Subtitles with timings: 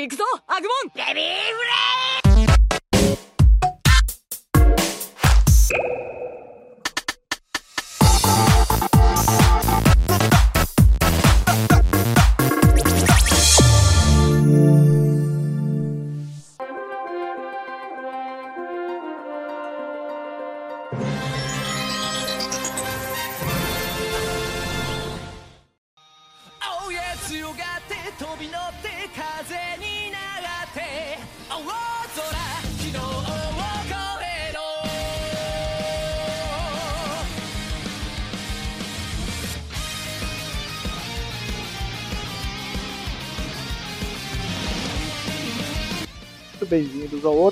[0.00, 0.92] 行くぞアグモン！
[0.94, 2.03] ベビーフレ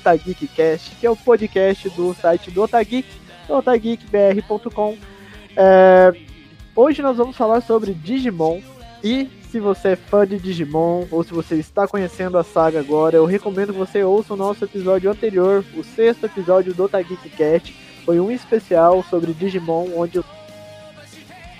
[0.02, 3.06] bem-vindos ao Otageek Cast, que é o podcast do site do Otageek,
[3.48, 4.96] otageekbr.com.
[5.56, 6.12] É,
[6.74, 8.60] hoje nós vamos falar sobre Digimon
[9.02, 13.16] e se você é fã de Digimon ou se você está conhecendo a saga agora,
[13.16, 17.74] eu recomendo que você ouça o nosso episódio anterior, o sexto episódio do Otageek Cast.
[18.04, 20.24] Foi um especial sobre Digimon, onde eu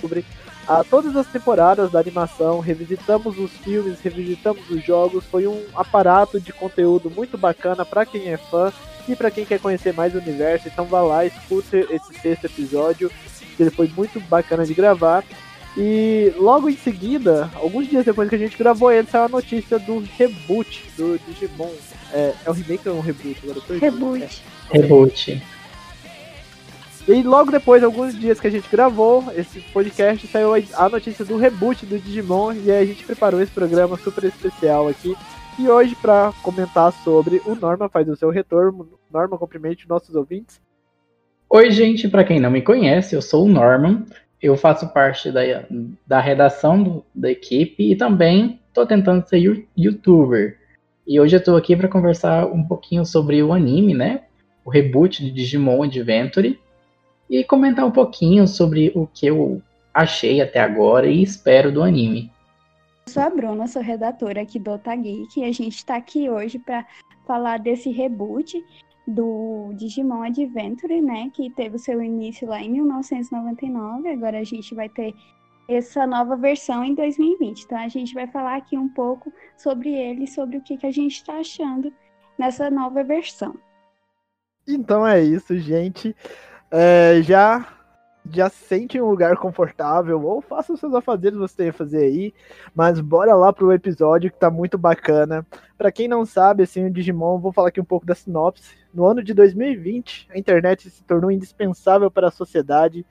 [0.01, 0.25] sobre
[0.67, 6.41] a todas as temporadas da animação, revisitamos os filmes, revisitamos os jogos, foi um aparato
[6.41, 8.73] de conteúdo muito bacana para quem é fã
[9.09, 10.69] e para quem quer conhecer mais o universo.
[10.69, 13.11] Então vá lá, escute esse sexto episódio,
[13.57, 15.25] que ele foi muito bacana de gravar.
[15.77, 19.79] E logo em seguida, alguns dias depois que a gente gravou ele, saiu a notícia
[19.79, 21.71] do reboot do Digimon.
[22.13, 23.41] É, é um remake ou é um reboot?
[23.43, 24.43] Agora eu tô Reboot.
[24.71, 25.43] Reboot.
[27.09, 31.37] E logo depois, alguns dias que a gente gravou esse podcast, saiu a notícia do
[31.37, 35.17] reboot do Digimon e aí a gente preparou esse programa super especial aqui.
[35.59, 40.61] E hoje, para comentar sobre o Norma faz o seu retorno, Norma, cumprimente nossos ouvintes.
[41.51, 44.05] Oi, gente, para quem não me conhece, eu sou o Norman.
[44.41, 45.41] Eu faço parte da,
[46.07, 50.59] da redação do, da equipe e também estou tentando ser youtuber.
[51.07, 54.23] E hoje eu estou aqui para conversar um pouquinho sobre o anime, né?
[54.65, 56.59] O reboot de Digimon Adventure.
[57.33, 59.63] E comentar um pouquinho sobre o que eu
[59.95, 62.31] achei até agora e espero do anime.
[63.07, 66.59] Eu sou a Bruna, sou redatora aqui do Otageek e a gente está aqui hoje
[66.59, 66.85] para
[67.27, 68.63] falar desse reboot
[69.09, 74.75] do Digimon Adventure, né, que teve o seu início lá em 1999, agora a gente
[74.75, 75.15] vai ter
[75.67, 77.63] essa nova versão em 2020.
[77.63, 80.93] Então a gente vai falar aqui um pouco sobre ele, sobre o que, que a
[80.93, 81.91] gente está achando
[82.39, 83.55] nessa nova versão.
[84.69, 86.15] Então é isso, gente.
[86.73, 87.69] É, já
[88.31, 92.33] já sente um lugar confortável ou faça os seus afazeres você tem a fazer aí,
[92.75, 95.45] mas bora lá pro episódio que tá muito bacana.
[95.77, 98.77] Pra quem não sabe, assim, o Digimon, vou falar aqui um pouco da sinopse.
[98.95, 103.05] No ano de 2020, a internet se tornou indispensável para a sociedade.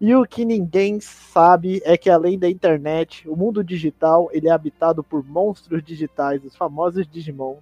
[0.00, 4.50] E o que ninguém sabe é que além da internet, o mundo digital ele é
[4.50, 7.58] habitado por monstros digitais, os famosos Digimon.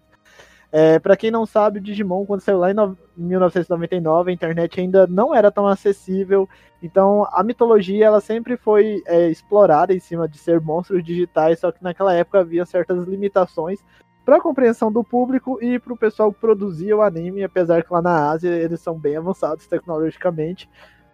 [0.74, 4.80] É, para quem não sabe, o Digimon, quando saiu lá em no- 1999, a internet
[4.80, 6.48] ainda não era tão acessível.
[6.82, 11.70] Então, a mitologia ela sempre foi é, explorada em cima de ser monstros digitais, só
[11.70, 13.80] que naquela época havia certas limitações
[14.24, 18.00] para compreensão do público e para o pessoal que produzia o anime, apesar que lá
[18.00, 20.70] na Ásia eles são bem avançados tecnologicamente,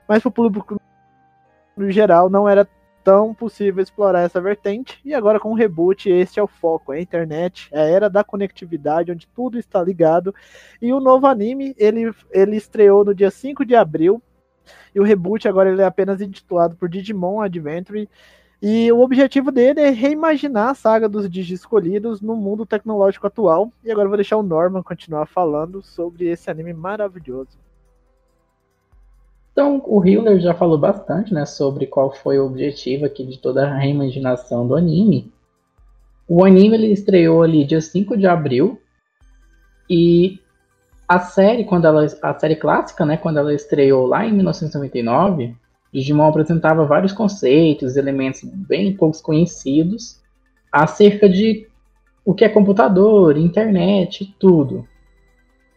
[0.06, 0.80] mas para o público
[1.76, 2.68] no geral não era
[3.08, 5.00] tão possível explorar essa vertente.
[5.02, 8.10] E agora com o reboot, este é o foco, é a internet, é a era
[8.10, 10.34] da conectividade, onde tudo está ligado.
[10.82, 14.20] E o novo anime, ele, ele estreou no dia 5 de abril.
[14.94, 18.06] E o reboot agora ele é apenas intitulado por Digimon Adventure.
[18.60, 23.72] E o objetivo dele é reimaginar a saga dos Digi escolhidos no mundo tecnológico atual.
[23.82, 27.56] E agora eu vou deixar o Norman continuar falando sobre esse anime maravilhoso.
[29.58, 33.66] Então, o Hiller já falou bastante, né, sobre qual foi o objetivo aqui de toda
[33.66, 35.32] a reimaginação do anime.
[36.28, 38.80] O anime ele estreou ali dia 5 de abril
[39.90, 40.38] e
[41.08, 45.56] a série, quando ela, a série clássica, né, quando ela estreou lá em 1999,
[45.92, 50.22] Digimon apresentava vários conceitos, elementos bem poucos conhecidos
[50.70, 51.66] acerca de
[52.24, 54.86] o que é computador, internet, tudo.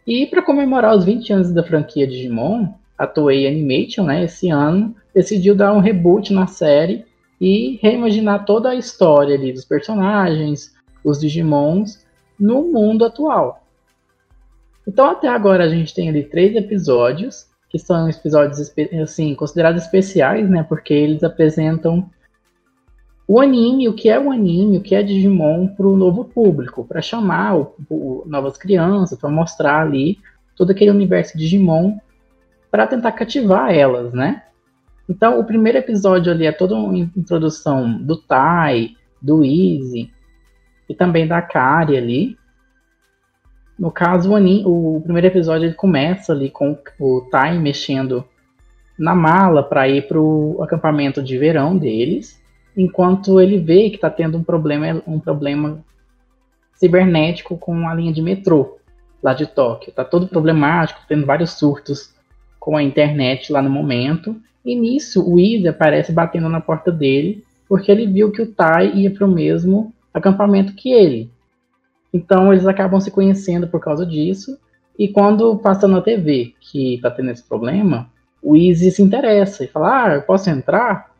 [0.06, 4.94] E para comemorar os 20 anos da franquia Digimon, a Toei Animation, né, esse ano,
[5.12, 7.04] decidiu dar um reboot na série
[7.40, 10.72] e reimaginar toda a história ali dos personagens,
[11.04, 12.06] os Digimons,
[12.38, 13.66] no mundo atual.
[14.86, 18.72] Então até agora a gente tem ali três episódios, que são episódios
[19.02, 22.08] assim, considerados especiais, né, porque eles apresentam
[23.26, 26.84] o anime, o que é o anime, o que é Digimon para o novo público,
[26.84, 30.20] para chamar o, o, novas crianças, para mostrar ali
[30.54, 31.98] todo aquele universo Digimon
[32.72, 34.44] para tentar cativar elas, né?
[35.06, 40.10] Então, o primeiro episódio ali é toda uma introdução do Tai, do Easy
[40.88, 42.38] e também da Kari ali.
[43.78, 48.24] No caso, o, anime, o primeiro episódio ele começa ali com o Tai mexendo
[48.98, 52.40] na mala para ir pro acampamento de verão deles,
[52.74, 55.84] enquanto ele vê que está tendo um problema, um problema
[56.72, 58.78] cibernético com a linha de metrô
[59.22, 59.92] lá de Tóquio.
[59.92, 62.14] Tá todo problemático, tendo vários surtos
[62.62, 64.40] com a internet lá no momento.
[64.64, 68.88] E nisso o Izzy aparece batendo na porta dele, porque ele viu que o Tai
[68.94, 71.28] ia para o mesmo acampamento que ele.
[72.14, 74.56] Então eles acabam se conhecendo por causa disso.
[74.96, 78.08] E quando passa na TV que tá tendo esse problema,
[78.40, 81.10] o Izzy se interessa e fala: Ah, eu posso entrar?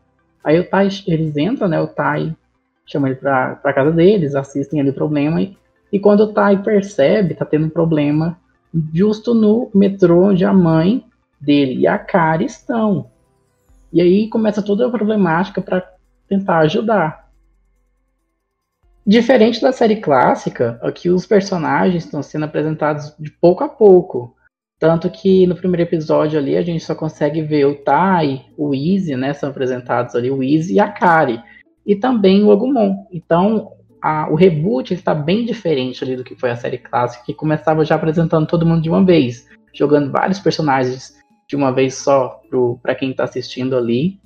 [0.41, 1.81] Aí o Tai, eles entram, né?
[1.81, 2.33] O Tai
[2.85, 5.41] chama ele pra, pra casa deles, assistem ali o problema.
[5.41, 5.57] E,
[5.91, 8.39] e quando o Tai percebe, tá tendo um problema
[8.93, 11.03] justo no metrô onde a mãe
[11.43, 13.11] dele e a Kari estão.
[13.91, 15.87] E aí começa toda a problemática para
[16.27, 17.23] tentar ajudar.
[19.05, 24.35] Diferente da série clássica, aqui os personagens estão sendo apresentados de pouco a pouco.
[24.79, 29.15] Tanto que no primeiro episódio ali a gente só consegue ver o Tai, o Easy,
[29.15, 29.33] né?
[29.33, 31.41] São apresentados ali o Easy e a Kari.
[31.85, 33.05] E também o Agumon.
[33.11, 37.33] Então a, o reboot está bem diferente ali do que foi a série clássica, que
[37.33, 41.13] começava já apresentando todo mundo de uma vez, jogando vários personagens
[41.53, 42.41] de uma vez só
[42.81, 44.19] para quem está assistindo ali,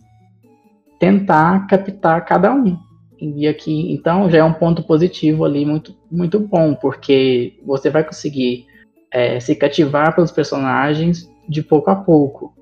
[0.98, 2.80] tentar captar cada um.
[3.20, 8.06] E aqui, então, já é um ponto positivo ali muito, muito bom, porque você vai
[8.06, 8.66] conseguir
[9.12, 12.54] é, se cativar pelos personagens de pouco a pouco.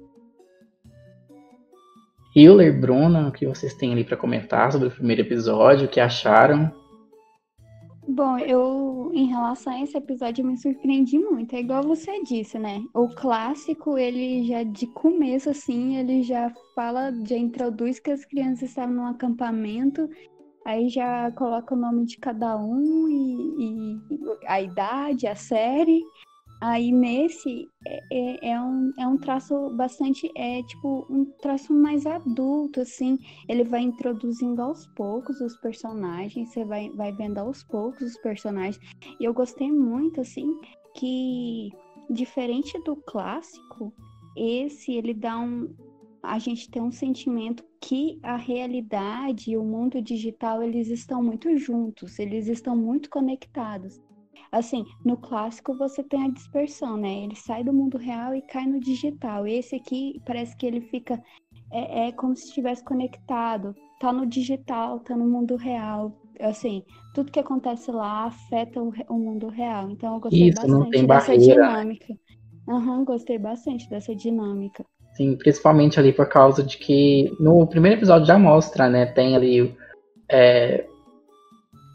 [2.36, 6.00] Hiller, Bruna, o que vocês têm ali para comentar sobre o primeiro episódio, o que
[6.00, 6.72] acharam?
[8.08, 11.56] Bom, eu, em relação a esse episódio, me surpreendi muito.
[11.56, 12.84] É igual você disse, né?
[12.94, 18.70] O clássico, ele já de começo, assim, ele já fala, já introduz que as crianças
[18.70, 20.08] estavam num acampamento
[20.66, 24.02] Aí já coloca o nome de cada um e, e
[24.48, 26.02] a idade, a série.
[26.68, 32.08] Aí nesse é, é, é, um, é um traço bastante, é tipo um traço mais
[32.08, 33.20] adulto, assim.
[33.48, 38.80] Ele vai introduzindo aos poucos os personagens, você vai, vai vendo aos poucos os personagens.
[39.20, 40.60] E eu gostei muito, assim,
[40.96, 41.70] que
[42.10, 43.94] diferente do clássico,
[44.36, 45.72] esse ele dá um,
[46.24, 51.56] a gente tem um sentimento que a realidade e o mundo digital eles estão muito
[51.60, 54.02] juntos, eles estão muito conectados.
[54.56, 57.26] Assim, no clássico você tem a dispersão, né?
[57.26, 59.46] Ele sai do mundo real e cai no digital.
[59.46, 61.22] Esse aqui parece que ele fica
[61.70, 63.76] é, é como se estivesse conectado.
[64.00, 66.14] Tá no digital, tá no mundo real.
[66.40, 69.90] Assim, tudo que acontece lá afeta o, o mundo real.
[69.90, 72.16] Então eu gostei Isso, bastante dessa dinâmica.
[72.66, 74.86] Uhum, gostei bastante dessa dinâmica.
[75.18, 79.06] Sim, principalmente ali por causa de que no primeiro episódio já mostra, né?
[79.06, 79.76] Tem ali
[80.30, 80.88] é,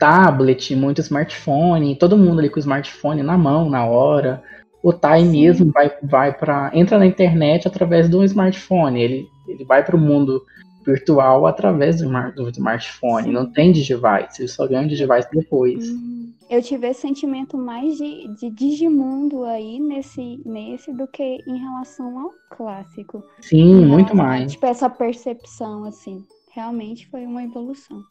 [0.01, 4.43] tablet, muito smartphone, todo mundo ali com o smartphone na mão na hora.
[4.83, 9.01] O Tai mesmo vai, vai para entra na internet através do smartphone.
[9.01, 10.43] Ele, ele vai para o mundo
[10.85, 13.27] virtual através do, do smartphone.
[13.27, 13.33] Sim.
[13.33, 15.87] Não tem Digivice, ele só ganha o Digivice depois.
[15.87, 16.33] Uhum.
[16.49, 22.19] Eu tive esse sentimento mais de, de Digimundo aí nesse, nesse do que em relação
[22.19, 23.23] ao clássico.
[23.41, 24.53] Sim, muito mais.
[24.53, 26.25] Tipo, essa percepção, assim.
[26.53, 28.03] Realmente foi uma evolução.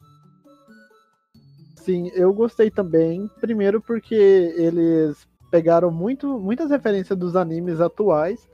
[1.80, 3.28] Sim, eu gostei também.
[3.40, 8.48] Primeiro porque eles pegaram muito, muitas referências dos animes atuais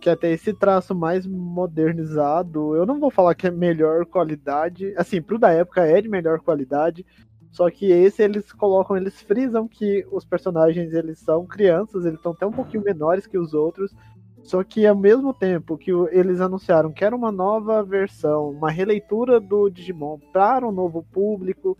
[0.00, 5.20] que até esse traço mais modernizado, eu não vou falar que é melhor qualidade, assim,
[5.20, 7.04] pro da época é de melhor qualidade,
[7.50, 12.32] só que esse eles colocam, eles frisam que os personagens eles são crianças, eles estão
[12.32, 13.94] até um pouquinho menores que os outros,
[14.42, 19.38] só que ao mesmo tempo que eles anunciaram que era uma nova versão, uma releitura
[19.38, 21.76] do Digimon para um novo público,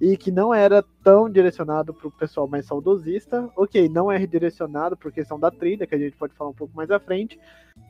[0.00, 3.50] e que não era tão direcionado para o pessoal mais saudosista.
[3.56, 6.76] Ok, não é redirecionado por questão da trilha, que a gente pode falar um pouco
[6.76, 7.38] mais à frente,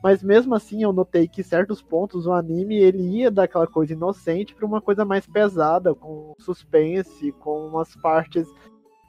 [0.03, 4.55] mas mesmo assim eu notei que certos pontos o anime ele ia daquela coisa inocente
[4.55, 8.47] para uma coisa mais pesada, com suspense, com umas partes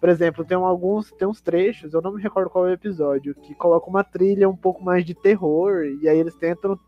[0.01, 3.35] por exemplo, tem alguns, tem uns trechos, eu não me recordo qual é o episódio,
[3.35, 6.79] que coloca uma trilha um pouco mais de terror, e aí eles tentam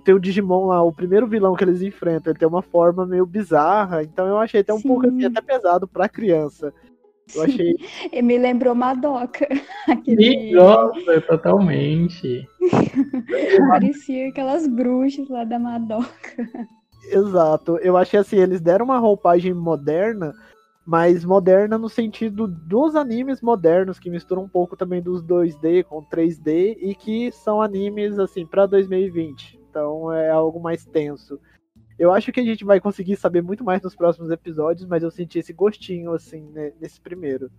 [0.00, 3.26] tem o Digimon lá, o primeiro vilão que eles enfrentam, ele tem uma forma meio
[3.26, 4.88] bizarra, então eu achei até um Sim.
[4.88, 6.72] pouco assim, até pesado pra criança.
[7.34, 7.76] Eu achei.
[8.22, 9.46] me lembrou Madoka.
[9.88, 10.52] Aquele...
[10.52, 12.46] Nossa, totalmente.
[13.68, 16.48] Parecia aquelas bruxas lá da Madoka.
[17.10, 17.78] Exato.
[17.78, 20.34] Eu achei assim, eles deram uma roupagem moderna,
[20.86, 26.02] mas moderna no sentido dos animes modernos, que misturam um pouco também dos 2D com
[26.04, 31.40] 3D e que são animes assim para 2020 então é algo mais tenso.
[31.98, 35.10] Eu acho que a gente vai conseguir saber muito mais nos próximos episódios, mas eu
[35.10, 37.50] senti esse gostinho, assim, né, nesse primeiro.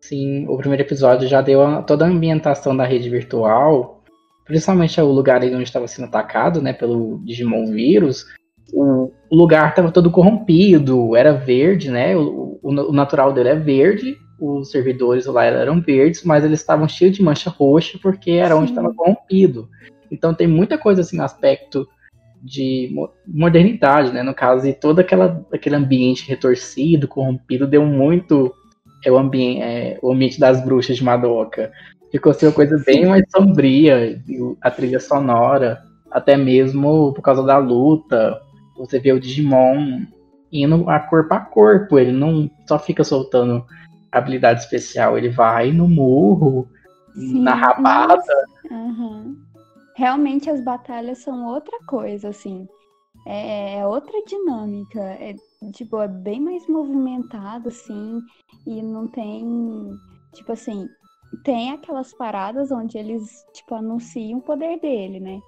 [0.00, 4.02] Sim, o primeiro episódio já deu toda a ambientação da rede virtual,
[4.44, 8.26] principalmente o lugar onde estava sendo atacado, né, pelo Digimon vírus.
[8.74, 12.16] O lugar estava todo corrompido, era verde, né?
[12.16, 16.88] O, o- o natural dele é verde, os servidores lá eram verdes, mas eles estavam
[16.88, 18.74] cheios de mancha roxa porque era onde Sim.
[18.74, 19.68] estava corrompido.
[20.10, 21.86] Então tem muita coisa assim no aspecto
[22.42, 24.22] de mo- modernidade, né?
[24.22, 28.52] No caso, e todo aquela, aquele ambiente retorcido, corrompido, deu muito
[29.04, 31.70] é, o, ambiente, é, o ambiente das bruxas de Madoka.
[32.10, 34.20] Ficou assim, uma coisa bem mais sombria,
[34.60, 35.78] a trilha sonora,
[36.10, 38.40] até mesmo por causa da luta.
[38.80, 40.06] Você vê o Digimon
[40.50, 43.64] indo a corpo a corpo, ele não só fica soltando
[44.10, 46.66] habilidade especial, ele vai no murro,
[47.14, 48.22] Sim, na rabada.
[48.70, 49.36] aham.
[49.94, 52.66] Realmente as batalhas são outra coisa, assim.
[53.26, 55.00] É, é outra dinâmica.
[55.00, 55.34] É,
[55.72, 58.20] tipo, é bem mais movimentado, assim,
[58.66, 59.44] e não tem.
[60.32, 60.88] Tipo assim,
[61.44, 65.40] tem aquelas paradas onde eles, tipo, anunciam o poder dele, né?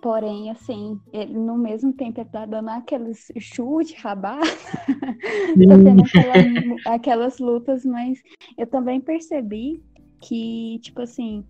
[0.00, 4.40] Porém, assim, ele no mesmo tempo ele tá dando aqueles chute, rabada,
[5.68, 8.20] tá tendo aquela- aquelas lutas, mas
[8.56, 9.80] eu também percebi
[10.20, 11.44] que, tipo assim,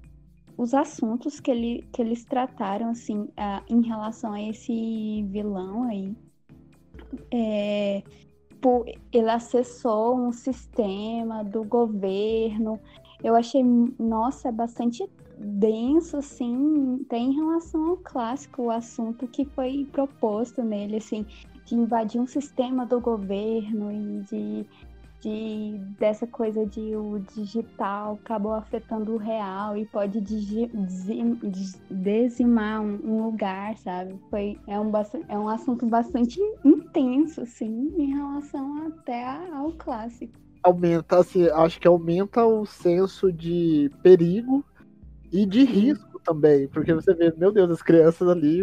[0.58, 6.14] os assuntos que, ele, que eles trataram, assim, ah, em relação a esse vilão aí,
[7.32, 8.02] é,
[8.60, 12.78] pô, ele acessou um sistema do governo.
[13.22, 13.62] Eu achei,
[13.98, 20.62] nossa, é bastante denso, assim, até em relação ao clássico, o assunto que foi proposto
[20.62, 21.24] nele, assim,
[21.64, 24.66] de invadir um sistema do governo e de,
[25.20, 30.20] de dessa coisa de o digital acabou afetando o real e pode
[31.90, 34.18] dizimar um, um lugar, sabe?
[34.30, 34.90] Foi, é, um,
[35.28, 40.32] é um assunto bastante intenso, assim, em relação até ao clássico.
[40.62, 44.64] Aumenta, assim, acho que aumenta o senso de perigo
[45.32, 46.68] e de risco também.
[46.68, 48.62] Porque você vê, meu Deus, as crianças ali,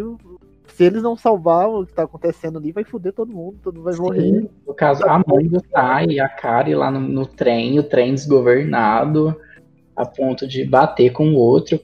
[0.68, 3.84] se eles não salvar o que tá acontecendo ali, vai foder todo mundo, todo mundo
[3.84, 4.20] vai morrer.
[4.20, 7.82] Sim, no caso, a mãe do Tai e a Kari lá no, no trem, o
[7.82, 9.34] trem desgovernado,
[9.94, 11.80] a ponto de bater com o outro,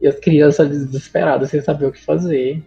[0.00, 2.62] e as crianças desesperadas sem saber o que fazer.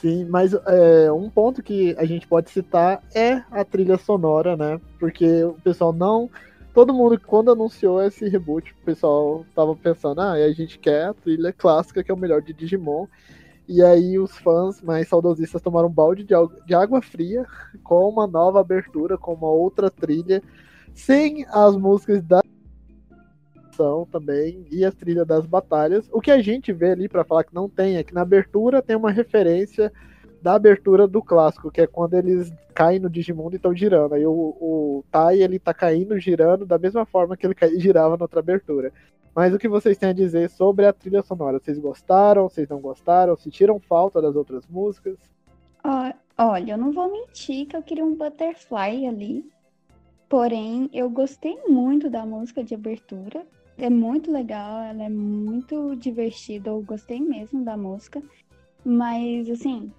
[0.00, 4.80] Sim, mas é, um ponto que a gente pode citar é a trilha sonora, né?
[4.98, 6.30] Porque o pessoal não.
[6.72, 11.14] Todo mundo, quando anunciou esse reboot, o pessoal tava pensando, ah, a gente quer a
[11.14, 13.06] trilha clássica, que é o melhor de Digimon.
[13.68, 17.46] E aí os fãs mais saudosistas tomaram um balde de, água fria
[17.84, 20.42] com uma nova abertura, com uma outra trilha,
[20.94, 22.40] sem as músicas da
[24.10, 26.06] também e a trilha das batalhas.
[26.12, 28.82] O que a gente vê ali para falar que não tem é que na abertura
[28.82, 29.90] tem uma referência
[30.42, 34.14] da abertura do clássico, que é quando eles caem no Digimundo e estão girando.
[34.14, 38.16] Aí o, o Tai ele tá caindo, girando da mesma forma que ele cai- girava
[38.16, 38.92] na outra abertura.
[39.34, 41.58] Mas o que vocês têm a dizer sobre a trilha sonora?
[41.58, 42.48] Vocês gostaram?
[42.48, 43.36] Vocês não gostaram?
[43.36, 45.16] Sentiram falta das outras músicas?
[46.42, 49.44] Olha, eu não vou mentir que eu queria um butterfly ali.
[50.28, 53.46] Porém, eu gostei muito da música de abertura.
[53.76, 56.70] É muito legal, ela é muito divertida.
[56.70, 58.22] Eu gostei mesmo da música.
[58.84, 59.92] Mas, assim,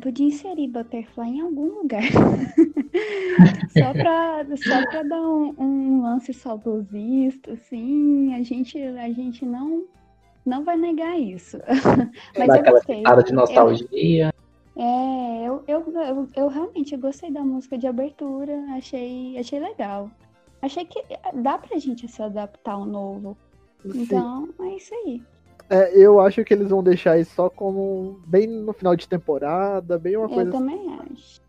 [0.00, 2.02] podia inserir butterfly em algum lugar.
[3.72, 8.34] só, pra, só pra dar um, um lance saudosista, assim.
[8.34, 9.84] A gente, a gente não,
[10.44, 11.58] não vai negar isso.
[12.38, 13.02] Mas Dá eu gostei.
[13.02, 14.32] de Eu- nostalgia.
[14.76, 20.10] é, eu, eu, eu, eu realmente gostei da música de abertura, achei, achei legal.
[20.62, 21.02] Achei que
[21.34, 23.36] dá pra gente se adaptar ao novo.
[23.82, 24.02] Sim.
[24.02, 25.22] Então, é isso aí.
[25.68, 29.98] É, eu acho que eles vão deixar isso só como bem no final de temporada,
[29.98, 31.40] bem uma Eu coisa também acho.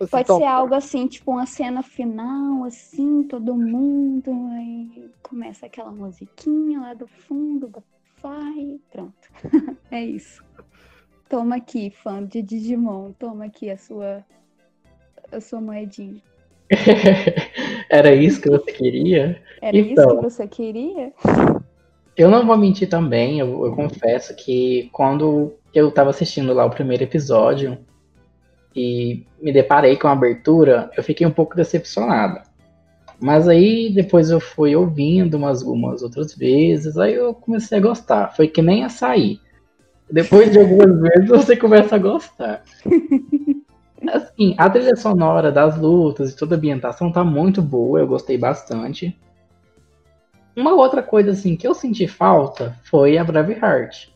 [0.00, 0.40] assim, Pode top.
[0.40, 6.94] ser algo assim, tipo uma cena final, assim, todo mundo, aí começa aquela musiquinha lá
[6.94, 9.28] do fundo, Butterfly, pronto.
[9.90, 10.42] é isso.
[11.28, 14.24] Toma aqui, fã de Digimon, toma aqui a sua,
[15.30, 16.22] a sua moedinha.
[17.90, 19.42] Era isso que você queria?
[19.60, 20.16] Era isso Então.
[20.16, 21.12] que você queria?
[22.16, 26.70] Eu não vou mentir também, eu, eu confesso que quando eu tava assistindo lá o
[26.70, 27.76] primeiro episódio
[28.74, 32.42] e me deparei com a abertura, eu fiquei um pouco decepcionada.
[33.20, 38.34] Mas aí depois eu fui ouvindo umas, umas outras vezes, aí eu comecei a gostar.
[38.34, 39.38] Foi que nem açaí.
[40.10, 42.62] Depois de algumas vezes você começa a gostar.
[44.08, 48.38] Assim, a trilha sonora das lutas e toda a ambientação tá muito boa, eu gostei
[48.38, 49.18] bastante.
[50.56, 54.08] Uma outra coisa assim que eu senti falta foi a Braveheart.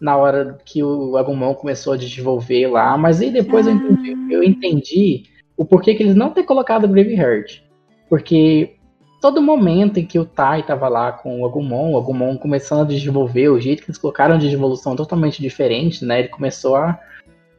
[0.00, 4.42] Na hora que o Agumon começou a desenvolver lá, mas aí depois eu, entendi, eu
[4.42, 5.24] entendi
[5.56, 7.62] o porquê que eles não ter colocado a Braveheart.
[8.08, 8.76] Porque
[9.20, 12.88] todo momento em que o Tai tava lá com o Agumon, o Agumon começando a
[12.88, 16.20] desenvolver, o jeito que eles colocaram de evolução totalmente diferente, né?
[16.20, 16.98] Ele começou a,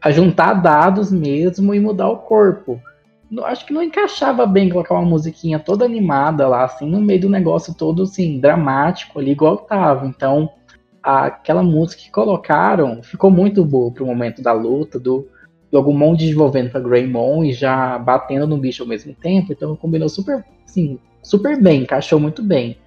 [0.01, 2.81] a juntar dados mesmo e mudar o corpo.
[3.43, 7.29] Acho que não encaixava bem colocar uma musiquinha toda animada lá, assim, no meio do
[7.29, 10.05] negócio todo, assim, dramático ali, igual tava.
[10.05, 10.49] Então,
[11.01, 15.27] aquela música que colocaram ficou muito boa pro momento da luta, do,
[15.73, 19.53] Agumon desenvolvendo pra Greymon e já batendo no bicho ao mesmo tempo.
[19.53, 22.77] Então, combinou super, assim, super bem, encaixou muito bem.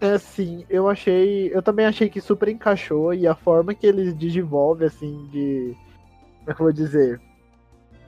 [0.00, 1.50] Assim, eu achei.
[1.52, 5.74] Eu também achei que super encaixou e a forma que eles desenvolvem, assim, de.
[6.44, 7.20] Como eu vou dizer?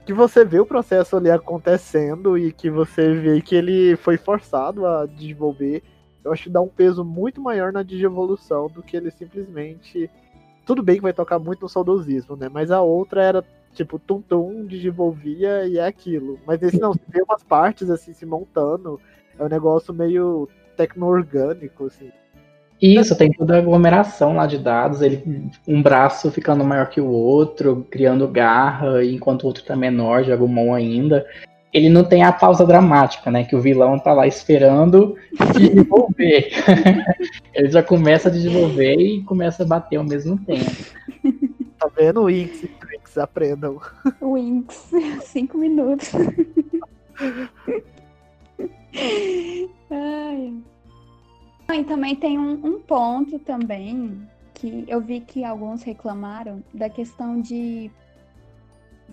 [0.04, 4.86] Que você vê o processo ali acontecendo e que você vê que ele foi forçado
[4.86, 5.82] a desenvolver.
[6.22, 10.10] Eu acho que dá um peso muito maior na digievolução do que ele simplesmente.
[10.64, 12.48] Tudo bem que vai tocar muito no saudosismo, né?
[12.48, 16.38] Mas a outra era tipo, tum-tum, desenvolvia e é aquilo.
[16.46, 19.00] Mas esse não, você vê umas partes assim se montando.
[19.38, 22.10] É um negócio meio tecno-orgânico, assim.
[22.80, 27.08] Isso, tem toda a aglomeração lá de dados, ele um braço ficando maior que o
[27.08, 31.26] outro, criando garra, enquanto o outro tá menor, de Agumon ainda.
[31.72, 33.44] Ele não tem a pausa dramática, né?
[33.44, 35.16] Que o vilão tá lá esperando
[35.52, 36.50] desenvolver.
[37.54, 40.70] ele já começa a desenvolver e começa a bater ao mesmo tempo.
[41.78, 42.24] Tá vendo?
[42.24, 43.78] Winx e Trix, aprendam.
[44.22, 44.90] Winx,
[45.24, 46.10] cinco minutos.
[49.90, 50.54] Ai.
[51.72, 57.40] E também tem um, um ponto também que eu vi que alguns reclamaram da questão
[57.40, 57.90] de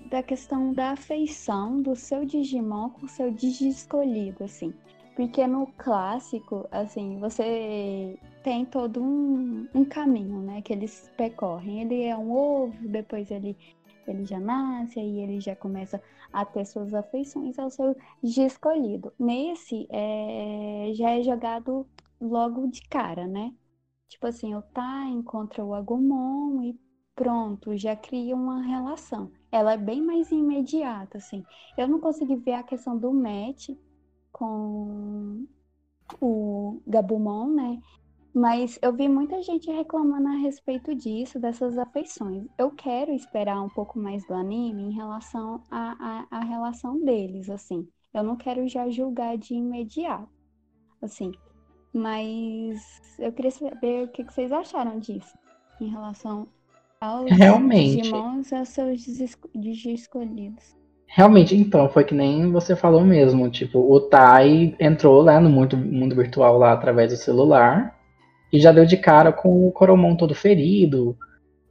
[0.09, 4.71] da questão da afeição do seu Digimon com o seu Digi escolhido, assim.
[5.15, 11.81] Porque no clássico, assim, você tem todo um, um caminho, né, que eles percorrem.
[11.81, 13.57] Ele é um ovo, depois ele,
[14.07, 15.99] ele já nasce, aí ele já começa
[16.31, 19.11] a ter suas afeições ao seu Digi escolhido.
[19.17, 21.87] Nesse, é, já é jogado
[22.23, 23.53] logo de cara, né?
[24.07, 26.79] Tipo assim, o Tai encontra o Agumon e
[27.15, 29.31] pronto, já cria uma relação.
[29.51, 31.43] Ela é bem mais imediata, assim.
[31.77, 33.69] Eu não consegui ver a questão do match
[34.31, 35.45] com
[36.21, 37.81] o Gabumon, né?
[38.33, 42.47] Mas eu vi muita gente reclamando a respeito disso, dessas afeições.
[42.57, 47.49] Eu quero esperar um pouco mais do anime em relação à, à, à relação deles,
[47.49, 47.87] assim.
[48.11, 50.29] Eu não quero já julgar de imediato,
[51.01, 51.31] assim.
[51.93, 55.37] Mas eu queria saber o que vocês acharam disso,
[55.79, 56.47] em relação
[56.99, 58.01] aos Realmente.
[58.01, 59.07] Digimons e aos seus
[59.85, 60.75] escolhidos.
[61.15, 63.47] Realmente, então, foi que nem você falou mesmo.
[63.47, 67.95] Tipo, o Tai entrou lá no mundo, mundo virtual lá através do celular
[68.51, 71.15] e já deu de cara com o Coromon todo ferido.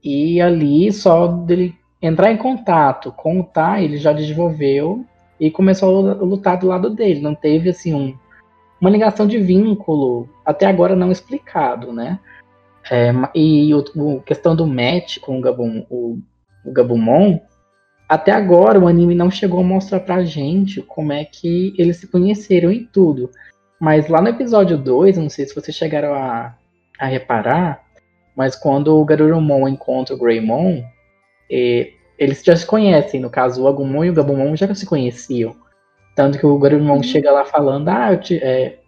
[0.03, 5.05] E ali, só dele entrar em contato com o Tai, ele já desenvolveu
[5.41, 7.21] e começou a lutar do lado dele.
[7.21, 8.17] Não teve, assim, um,
[8.83, 12.19] uma ligação de vínculo, até agora não explicado, né?
[12.91, 16.19] É, e o, questão do match com o, Gabum, o,
[16.65, 17.39] o Gabumon,
[18.09, 22.09] até agora o anime não chegou a mostrar pra gente como é que eles se
[22.09, 23.31] conheceram em tudo.
[23.81, 26.57] Mas lá no episódio 2, não sei se vocês chegaram a,
[26.99, 27.85] a reparar,
[28.37, 30.83] mas quando o Garurumon encontra o Greymon,
[31.49, 33.21] eh, eles já se conhecem.
[33.21, 35.62] No caso, o Agumon e o Gabumon já se conheciam.
[36.15, 37.03] Tanto que o Garurumon Uhum.
[37.03, 38.79] chega lá falando, ah, eu te, é,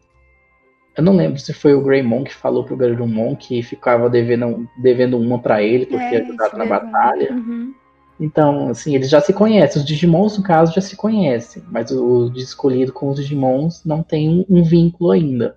[0.97, 5.19] eu não lembro se foi o Greymon que falou pro Garurumon que ficava devendo, devendo
[5.19, 6.81] uma pra ele por ter É, ajudado na mesmo.
[6.81, 7.33] batalha.
[7.33, 7.75] Uhum.
[8.21, 9.81] Então, assim, eles já se conhecem.
[9.83, 11.65] Os Digimons, no caso, já se conhecem.
[11.69, 15.57] Mas o de escolhido com os Digimons não tem um, um vínculo ainda.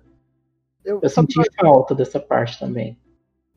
[0.84, 2.98] Eu sabe senti falta dessa parte também.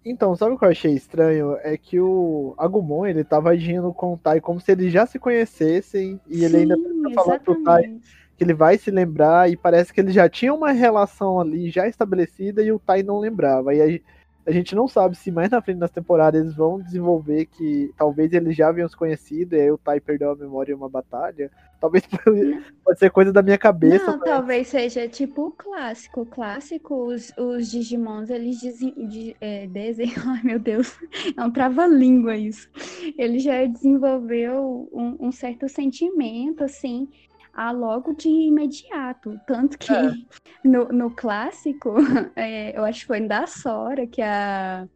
[0.06, 1.56] Então, sabe o que eu achei estranho?
[1.64, 5.18] É que o Agumon, ele tava agindo com o Tai como se eles já se
[5.18, 6.76] conhecessem e ele ainda
[7.10, 8.00] Sim, falando pro Tai
[8.38, 11.88] que ele vai se lembrar e parece que ele já tinha uma relação ali já
[11.88, 13.74] estabelecida e o Tai não lembrava.
[13.74, 14.00] E a,
[14.46, 18.34] a gente não sabe se mais na frente das temporadas eles vão desenvolver que talvez
[18.34, 21.52] eles já haviam se conhecido e aí o Tai perdeu a memória em uma batalha.
[21.80, 22.04] Talvez
[22.84, 24.06] pode ser coisa da minha cabeça.
[24.06, 26.22] Não, talvez seja tipo o clássico.
[26.22, 28.94] O clássico, os, os Digimons, eles dizem.
[29.08, 30.96] De, é, desen- Ai, meu Deus,
[31.38, 32.70] é um trava-língua isso.
[33.18, 37.10] Ele já desenvolveu um, um certo sentimento, assim,
[37.54, 39.40] a logo de imediato.
[39.46, 40.12] Tanto que É.
[40.64, 41.96] no, no clássico,
[42.36, 44.88] é, eu acho que foi da Sora que a.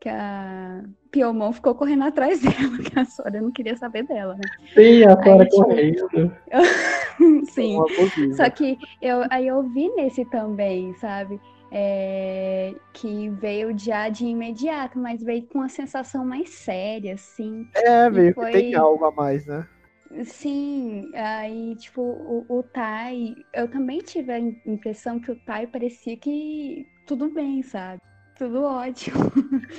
[0.00, 4.48] Que a Piomon ficou correndo atrás dela, que a Sora não queria saber dela, né?
[4.72, 6.08] Sim, a Clara tipo, correndo.
[7.52, 7.76] Sim.
[7.76, 8.34] um abusivo.
[8.34, 11.38] Só que eu, aí eu vi nesse também, sabe?
[11.70, 17.68] É, que veio já de imediato, mas veio com uma sensação mais séria, assim.
[17.74, 19.66] É, veio foi- que tem algo a mais, né?
[20.24, 26.16] Sim, aí, tipo, o, o Tai, eu também tive a impressão que o Tai parecia
[26.16, 28.00] que tudo bem, sabe?
[28.36, 29.30] Tudo ótimo.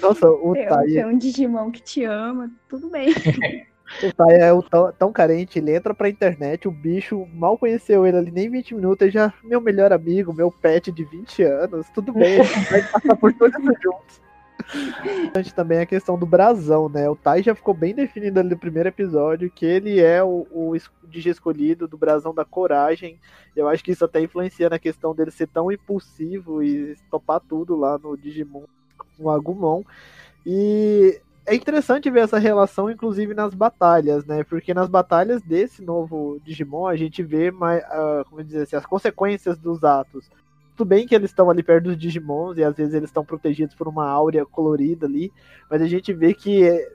[0.02, 3.10] Nossa, o Tai, tem um Digimon que te ama, tudo bem.
[4.02, 8.08] o Tai é o tão, tão carente, ele entra pra internet, o bicho mal conheceu
[8.08, 11.90] ele ali nem 20 minutos, ele já, meu melhor amigo, meu pet de 20 anos,
[11.90, 14.31] tudo bem, a gente vai passar por tudo isso juntos.
[15.56, 17.10] Também a questão do brasão, né?
[17.10, 20.74] O Tai já ficou bem definido ali no primeiro episódio que ele é o, o
[21.04, 23.20] Digi escolhido do brasão da coragem.
[23.56, 27.76] Eu acho que isso até influencia na questão dele ser tão impulsivo e topar tudo
[27.76, 28.64] lá no Digimon,
[29.20, 29.84] no Agumon.
[30.46, 34.44] E é interessante ver essa relação, inclusive nas batalhas, né?
[34.44, 38.86] Porque nas batalhas desse novo Digimon a gente vê mais, ah, como dizer assim, as
[38.86, 40.30] consequências dos atos.
[40.82, 43.76] Tudo bem que eles estão ali perto dos Digimons e às vezes eles estão protegidos
[43.76, 45.32] por uma áurea colorida ali,
[45.70, 46.90] mas a gente vê que eh,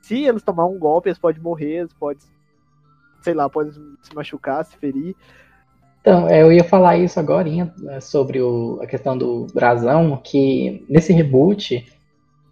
[0.00, 2.22] se eles tomar um golpe, eles podem morrer, eles podem,
[3.20, 5.16] sei lá, podem se machucar, se ferir.
[6.00, 7.48] Então, é, eu ia falar isso agora
[8.00, 11.84] sobre o- a questão do brasão, que nesse reboot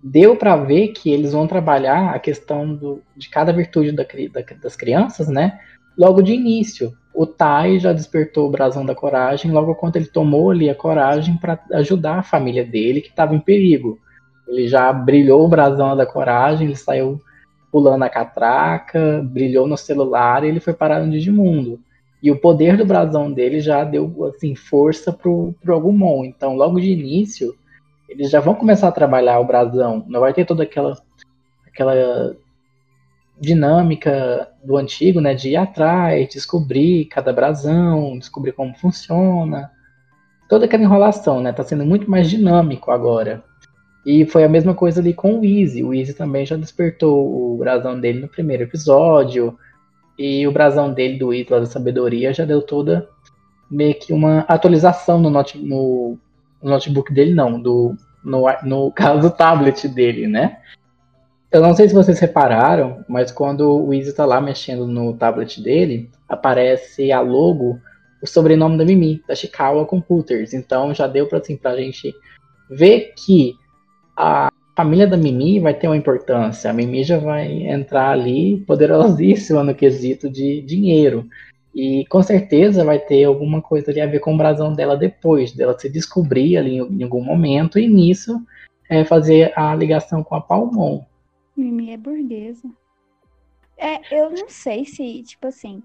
[0.03, 4.57] deu pra ver que eles vão trabalhar a questão do- de cada virtude da da-
[4.61, 5.61] das crianças, né?
[5.97, 6.93] Logo de início.
[7.15, 11.37] O Tai já despertou o brasão da coragem logo quando ele tomou ali a coragem
[11.37, 13.99] para ajudar a família dele que estava em perigo.
[14.49, 17.21] Ele já brilhou o brasão da coragem, ele saiu
[17.71, 21.81] pulando a catraca, brilhou no celular e ele foi parar no Digimundo.
[22.23, 26.25] E o poder do brasão dele já deu assim força pro, pro Agumon.
[26.25, 27.55] Então, logo de início,
[28.09, 30.05] eles já vão começar a trabalhar o brasão.
[30.07, 30.99] Não vai ter toda aquela
[31.67, 32.37] aquela
[33.41, 39.71] dinâmica do antigo, né, de ir atrás, descobrir cada brasão, descobrir como funciona.
[40.49, 43.43] Toda aquela enrolação, né, tá sendo muito mais dinâmico agora.
[44.05, 45.83] E foi a mesma coisa ali com o Easy.
[45.83, 49.57] O Easy também já despertou o brasão dele no primeiro episódio.
[50.19, 53.09] E o brasão dele do Isla da Sabedoria já deu toda
[53.71, 56.19] meio que uma atualização no, note, no,
[56.63, 60.59] no notebook dele, não, do, no, no caso do tablet dele, né?
[61.53, 65.61] Eu não sei se vocês repararam, mas quando o Easy tá lá mexendo no tablet
[65.61, 67.81] dele, aparece a logo,
[68.23, 70.55] o sobrenome da Mimi, da Chicago Computers.
[70.55, 72.15] Então já deu pra, assim, pra gente
[72.71, 73.57] ver que
[74.17, 76.71] a família da Mimi vai ter uma importância.
[76.71, 81.27] A Mimi já vai entrar ali poderosíssima no quesito de dinheiro.
[81.75, 85.53] E com certeza vai ter alguma coisa ali a ver com o brasão dela depois,
[85.53, 88.41] dela se descobrir ali em, em algum momento e nisso
[88.89, 91.10] é, fazer a ligação com a Palmon.
[91.57, 92.69] Mimi é burguesa.
[93.77, 95.83] É, eu não sei se, tipo assim,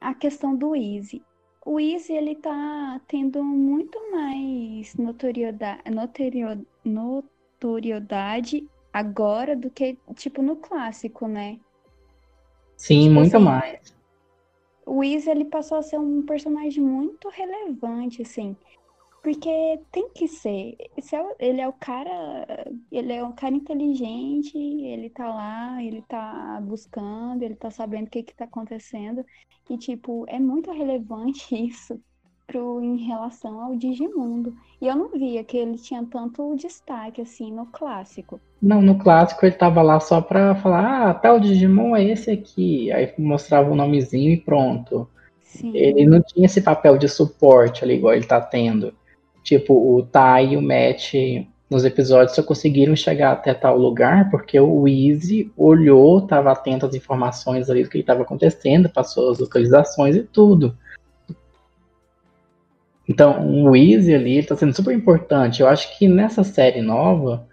[0.00, 1.22] a questão do Easy.
[1.64, 10.56] O Easy, ele tá tendo muito mais notoriedade, notorio, notoriedade agora do que, tipo, no
[10.56, 11.58] clássico, né?
[12.76, 13.96] Sim, Tipo muito assim, mais.
[14.84, 18.56] O Easy, ele passou a ser um personagem muito relevante, assim.
[19.22, 20.76] Porque tem que ser.
[21.12, 22.46] É o- ele é o cara.
[22.90, 28.10] Ele é um cara inteligente, ele tá lá, ele tá buscando, ele tá sabendo o
[28.10, 29.24] que que tá acontecendo.
[29.70, 32.00] E, tipo, é muito relevante isso
[32.46, 34.54] pro, em relação ao Digimundo.
[34.80, 38.40] E eu não via que ele tinha tanto destaque, assim, no clássico.
[38.60, 42.90] Não, no clássico ele tava lá só pra falar, ah, tal Digimon é esse aqui.
[42.92, 45.08] Aí mostrava o nomezinho e pronto.
[45.40, 45.76] Sim.
[45.76, 48.92] Ele não tinha esse papel de suporte ali, igual ele tá tendo.
[49.42, 51.14] Tipo, o Tai e o Matt
[51.72, 56.94] nos episódios só conseguiram chegar até tal lugar porque o Easy olhou, estava atento às
[56.94, 60.76] informações ali do que estava acontecendo, passou as localizações e tudo.
[63.08, 65.60] Então, o Easy ali está sendo super importante.
[65.60, 67.46] Eu acho que nessa série nova,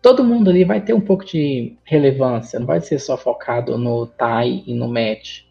[0.00, 4.06] todo mundo ali vai ter um pouco de relevância, não vai ser só focado no
[4.06, 5.42] Tai e no Matt.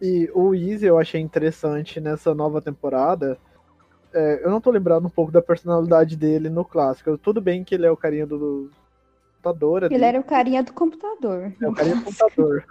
[0.00, 3.38] E o Easy eu achei interessante nessa nova temporada.
[4.12, 7.16] É, eu não tô lembrando um pouco da personalidade dele no clássico.
[7.16, 8.70] Tudo bem que ele é o carinha do
[9.36, 9.84] computador.
[9.90, 11.52] Ele era o carinha do computador.
[11.60, 12.64] É o carinha do computador.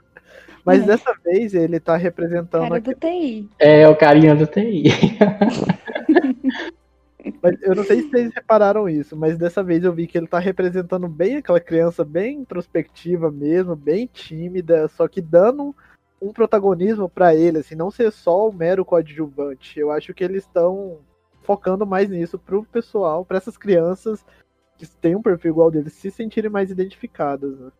[0.66, 0.86] Mas É.
[0.86, 2.64] dessa vez ele tá representando.
[2.64, 3.50] cara aqui- do TI.
[3.58, 4.84] É o carinha do TI.
[7.42, 10.28] mas eu não sei se vocês repararam isso, mas dessa vez eu vi que ele
[10.28, 15.76] tá representando bem aquela criança bem introspectiva mesmo, bem tímida, só que dando
[16.22, 19.80] um protagonismo pra ele, assim, não ser só o mero coadjuvante.
[19.80, 20.98] Eu acho que eles estão
[21.50, 24.24] focando mais nisso pro pessoal, pra essas crianças
[24.78, 27.60] que têm um perfil igual deles se sentirem mais identificadas.
[27.60, 27.72] Né?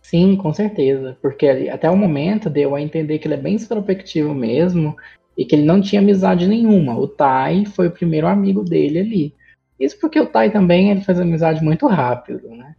[0.00, 1.18] Sim, com certeza.
[1.20, 4.96] Porque até o momento deu a entender que ele é bem introspectivo mesmo
[5.36, 6.98] e que ele não tinha amizade nenhuma.
[6.98, 9.34] O Tai foi o primeiro amigo dele ali.
[9.78, 12.74] Isso porque o Tai também ele faz amizade muito rápido, né?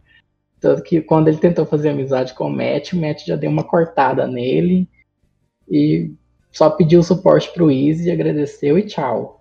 [0.58, 3.62] Tanto que quando ele tentou fazer amizade com o Matt, o Matt já deu uma
[3.62, 4.88] cortada nele
[5.70, 6.10] e
[6.58, 9.40] só pediu suporte pro Easy, agradeceu e tchau.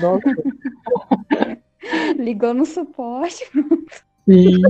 [0.00, 0.34] Nossa,
[2.18, 3.48] Ligou no suporte.
[4.28, 4.60] Sim.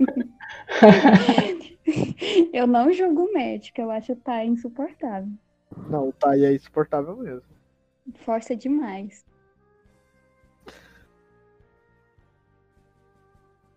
[2.52, 5.30] Eu não julgo o médico, eu acho o Thay insuportável.
[5.88, 7.42] não, o Tai é insuportável mesmo.
[8.24, 9.24] Força demais.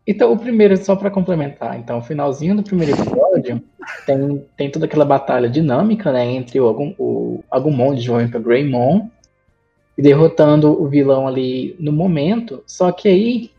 [0.08, 3.62] Então, o primeiro, só pra complementar, então, o finalzinho do primeiro episódio
[4.06, 8.40] tem, tem toda aquela batalha dinâmica, né, entre o, Agum, o Agumon de João para
[8.40, 9.10] Greymon,
[9.98, 13.52] e derrotando o vilão ali no momento, só que aí,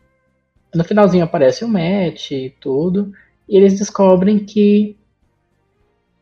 [0.73, 3.11] no finalzinho aparece o Matt e tudo,
[3.49, 4.95] e eles descobrem que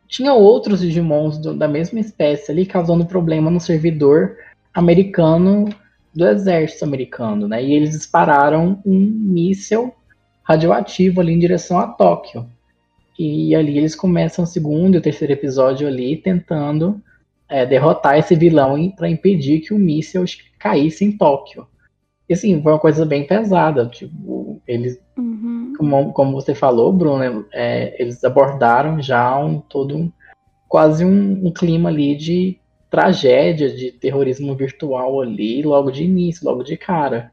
[0.08, 4.38] tinha outros Digimons do- da mesma espécie ali causando problema no servidor
[4.74, 5.70] americano
[6.14, 7.64] do exército americano, né?
[7.64, 9.94] E eles dispararam um míssil
[10.46, 12.48] radioativo ali em direção a Tóquio.
[13.18, 17.02] E ali eles começam o segundo e o terceiro episódio ali tentando
[17.50, 20.24] é, derrotar esse vilão para impedir que o míssil
[20.60, 21.68] caísse em Tóquio.
[22.30, 23.86] E assim, foi uma coisa bem pesada.
[23.88, 25.74] Tipo, eles Uhum.
[25.78, 30.12] como, como você falou, Bruno, é, eles abordaram já um todo um-
[30.68, 32.58] quase um, um clima ali de
[32.90, 37.32] tragédia, de terrorismo virtual ali, logo de início, logo de cara.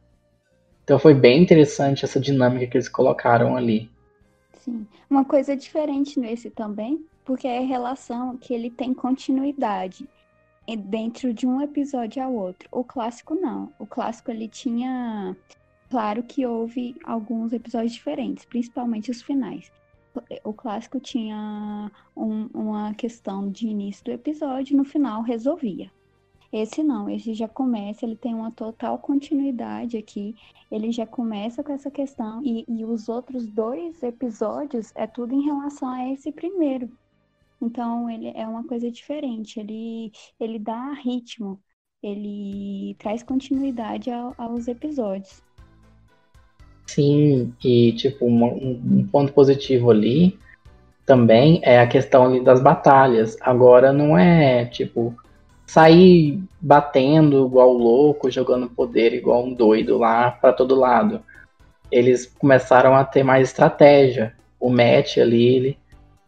[0.85, 3.90] Então foi bem interessante essa dinâmica que eles colocaram ali.
[4.61, 4.87] Sim.
[5.09, 10.09] Uma coisa diferente nesse também, porque é a relação que ele tem continuidade
[10.79, 12.68] dentro de um episódio ao outro.
[12.71, 13.73] O clássico não.
[13.79, 15.37] O clássico ele tinha.
[15.90, 19.71] Claro que houve alguns episódios diferentes, principalmente os finais.
[20.45, 25.90] O clássico tinha um- uma questão de início do episódio, no final resolvia.
[26.53, 30.35] Esse não, esse já começa, ele tem uma total continuidade aqui.
[30.71, 35.43] Ele já começa com essa questão e, e os outros dois episódios é tudo em
[35.45, 36.91] relação a esse primeiro.
[37.61, 39.61] Então ele é uma coisa diferente.
[39.61, 41.62] Ele ele dá ritmo,
[42.03, 45.43] ele traz continuidade ao- aos episódios.
[46.87, 48.45] Sim, e tipo, um,
[49.01, 50.38] um ponto positivo ali
[51.07, 53.37] também é a questão ali das batalhas.
[53.41, 55.15] Agora não é tipo
[55.72, 61.22] sair batendo igual louco, jogando poder igual um doido lá pra todo lado.
[61.90, 64.35] Eles começaram a ter mais estratégia.
[64.61, 65.78] O Matt ali, ele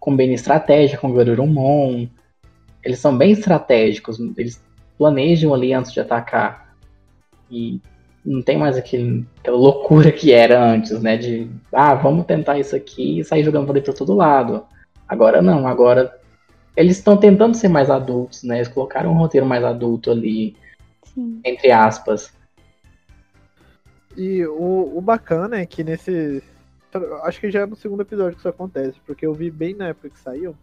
[0.00, 2.06] combina estratégia com o Garurumon.
[2.82, 4.64] Eles são bem estratégicos, eles
[4.96, 6.74] planejam ali antes de atacar.
[7.50, 7.82] E
[8.24, 11.18] não tem mais aquele, aquela loucura que era antes, né?
[11.18, 14.64] De, ah, vamos tentar isso aqui e sair jogando poder pra todo lado.
[15.06, 16.18] Agora não, agora
[16.76, 18.56] eles estão tentando ser mais adultos, né?
[18.56, 20.56] Eles colocaram um roteiro mais adulto ali,
[21.04, 21.40] Sim.
[21.44, 22.32] entre aspas.
[24.16, 26.42] E o, o bacana é que nesse.
[27.24, 29.88] Acho que já é no segundo episódio que isso acontece, porque eu vi bem na
[29.88, 30.54] época que saiu.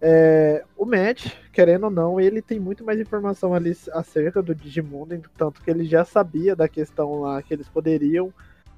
[0.00, 5.20] É, o Matt, querendo ou não, ele tem muito mais informação ali acerca do Digimundo,
[5.36, 8.32] tanto que ele já sabia da questão lá que eles poderiam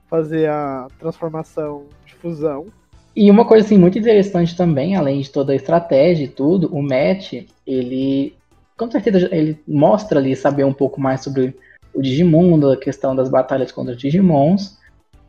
[0.08, 2.66] fazer a transformação de fusão.
[3.14, 6.82] E uma coisa assim muito interessante também, além de toda a estratégia e tudo, o
[6.82, 8.34] Matt, ele
[8.76, 11.54] com certeza ele mostra ali saber um pouco mais sobre
[11.94, 14.78] o Digimundo, a questão das batalhas contra os Digimons,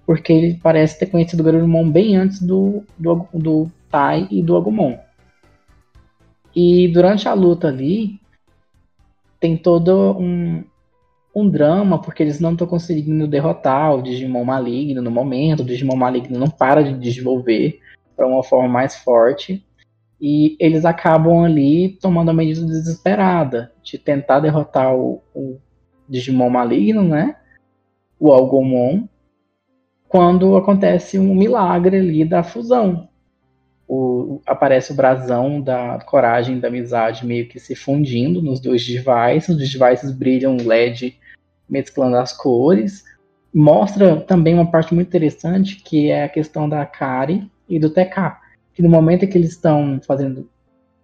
[0.06, 4.56] porque ele parece ter conhecido o Garurumon bem antes do, do, do Tai e do
[4.56, 4.98] Agumon.
[6.56, 8.20] E durante a luta ali,
[9.40, 10.64] tem todo um,
[11.36, 15.96] um drama, porque eles não estão conseguindo derrotar o Digimon maligno no momento, o Digimon
[15.96, 17.80] maligno não para de desenvolver
[18.16, 19.66] para uma forma mais forte,
[20.22, 25.58] e eles acabam ali tomando a medida desesperada de tentar derrotar o, o
[26.08, 27.36] Digimon maligno, né?
[28.20, 29.08] O Algomon,
[30.08, 33.10] quando acontece um milagre ali da fusão.
[33.86, 39.50] O, aparece o brasão da coragem da amizade meio que se fundindo nos dois devices.
[39.50, 41.18] Os devices brilham LED
[41.70, 43.04] mesclando as cores.
[43.54, 48.38] Mostra também uma parte muito interessante que é a questão da Kari e do TK.
[48.74, 50.50] Que no momento em que eles estão fazendo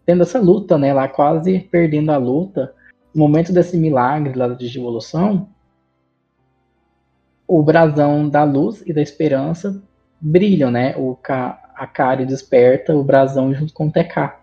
[0.06, 2.74] tendo essa luta, né, lá quase perdendo a luta,
[3.13, 5.50] no momento desse milagre lá de evolução,
[7.48, 9.82] o brasão da luz e da esperança
[10.19, 10.95] brilham, né?
[10.98, 14.34] O a Kari desperta o brasão junto com o TK,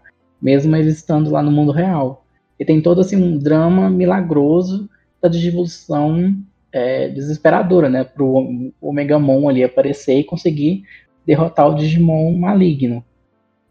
[0.41, 2.25] mesmo eles estando lá no mundo real.
[2.59, 4.89] E tem todo assim um drama milagroso
[5.27, 6.35] da digivolução
[6.73, 8.05] é, desesperadora, né?
[8.05, 10.85] Pro Omegamon ali aparecer e conseguir
[11.25, 13.05] derrotar o Digimon maligno.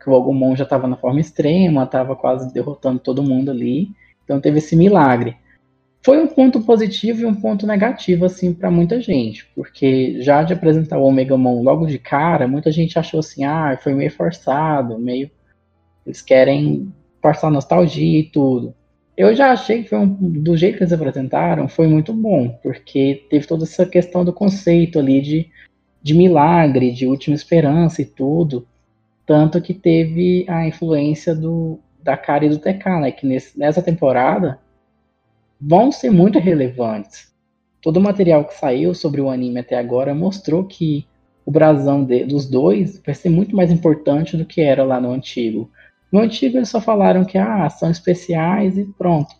[0.01, 3.89] Que o Agumon já estava na forma extrema, estava quase derrotando todo mundo ali.
[4.23, 5.37] Então teve esse milagre.
[6.03, 9.47] foi um ponto positivo e um ponto negativo, assim, para muita gente.
[9.55, 13.77] Porque já de apresentar o Omega Mon logo de cara, muita gente achou assim, ah,
[13.81, 15.31] foi meio forçado, meio.
[16.05, 18.75] Eles querem forçar nostalgia e tudo.
[19.17, 23.47] Eu já achei que um, do jeito que eles apresentaram, foi muito bom, porque teve
[23.47, 25.49] toda essa questão do conceito ali de,
[26.03, 28.67] de milagre, de última esperança e tudo.
[29.25, 33.11] Tanto que teve a influência do, da cara e do TK, né?
[33.11, 34.59] Que nesse, nessa temporada
[35.59, 37.33] vão ser muito relevantes.
[37.81, 41.07] Todo o material que saiu sobre o anime até agora mostrou que
[41.45, 45.11] o brasão de, dos dois vai ser muito mais importante do que era lá no
[45.11, 45.71] antigo.
[46.15, 49.35] No antigo eles só falaram que ah, são especiais e pronto.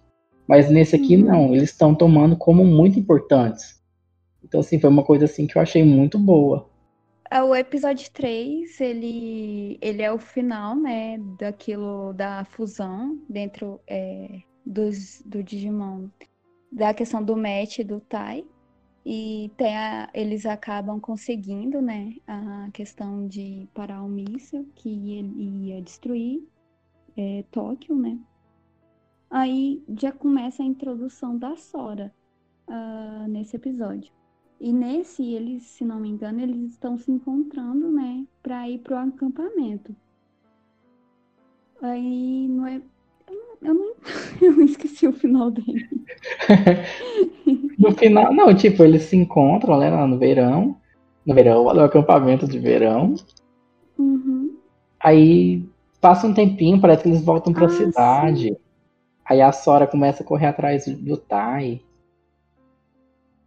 [0.46, 1.24] Mas nesse aqui uhum.
[1.24, 3.82] não, eles estão tomando como muito importantes.
[4.44, 6.70] Então assim, foi uma coisa assim que eu achei muito boa.
[7.32, 14.42] É, o episódio 3, ele, ele é o final, né, daquilo da fusão dentro é,
[14.66, 16.10] dos, do Digimon
[16.70, 18.44] da questão do match do Tai.
[19.06, 25.70] E tem a, eles acabam conseguindo, né, a questão de parar o míssil que ele
[25.70, 26.44] ia destruir
[27.18, 28.20] é, Tóquio, né?
[29.30, 32.14] Aí já começa a introdução da Sora
[32.68, 34.12] uh, nesse episódio.
[34.60, 38.96] E nesse, eles, se não me engano, eles estão se encontrando, né, para ir pro
[38.96, 39.94] acampamento.
[41.82, 42.82] Aí não é
[43.62, 43.94] eu não,
[44.42, 45.90] eu esqueci o final dele.
[47.78, 50.78] no final, não, tipo, eles se encontram né, lá no verão.
[51.26, 53.16] No verão, no acampamento de verão.
[53.98, 54.56] Uhum.
[55.00, 55.66] Aí
[56.06, 58.50] passa um tempinho, parece que eles voltam pra ah, cidade.
[58.50, 58.58] Sim.
[59.26, 61.82] Aí a Sora começa a correr atrás do Tai.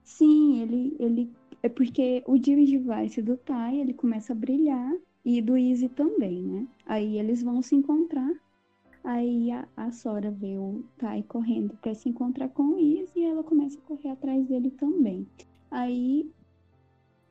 [0.03, 1.33] Sim, ele, ele.
[1.62, 4.92] É porque o Device do Tai ele começa a brilhar
[5.25, 6.66] e do Easy também, né?
[6.85, 8.31] Aí eles vão se encontrar
[9.05, 13.25] Aí a, a Sora vê o Tai correndo para se encontrar com o Is e
[13.25, 15.27] ela começa a correr atrás dele também.
[15.71, 16.31] Aí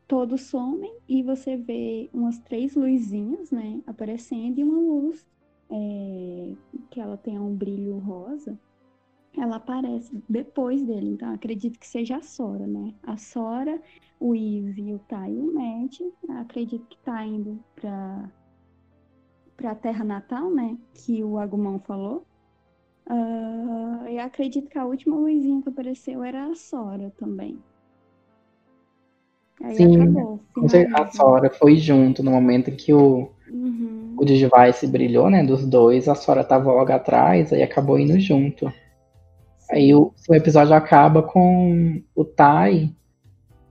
[0.08, 5.28] todos somem e você vê umas três luzinhas, né, aparecendo e uma luz
[5.70, 6.56] é,
[6.90, 8.58] que ela tem um brilho rosa.
[9.38, 12.96] Ela aparece depois dele, então acredito que seja a Sora, né?
[13.04, 13.80] A Sora,
[14.20, 16.00] o Easy, o Tai e o Matt,
[16.40, 18.32] acredito que tá indo para
[19.64, 20.76] a terra natal, né?
[20.92, 22.26] Que o Agumon falou.
[23.08, 27.62] Uh, eu acredito que a última luzinha que apareceu era a Sora também.
[29.64, 30.40] Aí Sim, acabou.
[30.96, 34.16] A Sora foi junto no momento em que o, uhum.
[34.18, 35.44] o Digivice brilhou, né?
[35.44, 38.72] Dos dois, a Sora tava logo atrás, aí acabou indo junto.
[39.70, 42.90] Aí o, o episódio acaba com o Tai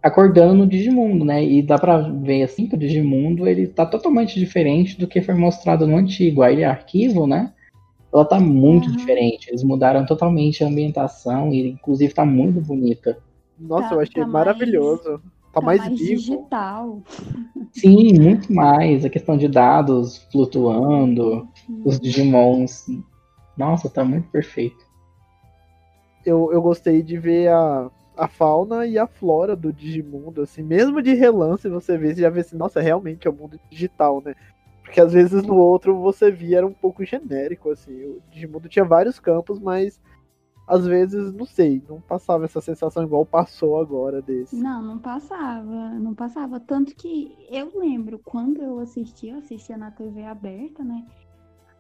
[0.03, 1.45] acordando no Digimundo, né?
[1.45, 5.35] E dá pra ver assim que o Digimundo ele tá totalmente diferente do que foi
[5.35, 6.43] mostrado no antigo.
[6.43, 7.53] A ilha arquivo, né?
[8.13, 8.97] Ela tá muito uhum.
[8.97, 9.49] diferente.
[9.49, 13.19] Eles mudaram totalmente a ambientação e inclusive tá muito bonita.
[13.59, 15.11] Nossa, tá, eu achei tá maravilhoso.
[15.11, 15.21] Mais,
[15.57, 16.21] tá, tá, mais, mais vivo.
[16.21, 17.03] digital.
[17.73, 19.05] Sim, muito mais.
[19.05, 21.83] A questão de dados flutuando, uhum.
[21.85, 22.87] os Digimons.
[23.57, 24.85] Nossa, tá muito perfeito.
[26.25, 31.01] Eu, eu gostei de ver a, a fauna e a flora do Digimundo, assim, mesmo
[31.01, 34.21] de relance você vê, você já vê assim, nossa, realmente é o um mundo digital,
[34.25, 34.35] né?
[34.83, 38.85] Porque às vezes no outro você via era um pouco genérico, assim, o Digimundo tinha
[38.85, 40.01] vários campos, mas
[40.67, 44.57] às vezes, não sei, não passava essa sensação igual passou agora desse.
[44.57, 46.59] Não, não passava, não passava.
[46.59, 51.07] Tanto que eu lembro, quando eu assistia, eu assistia na TV aberta, né?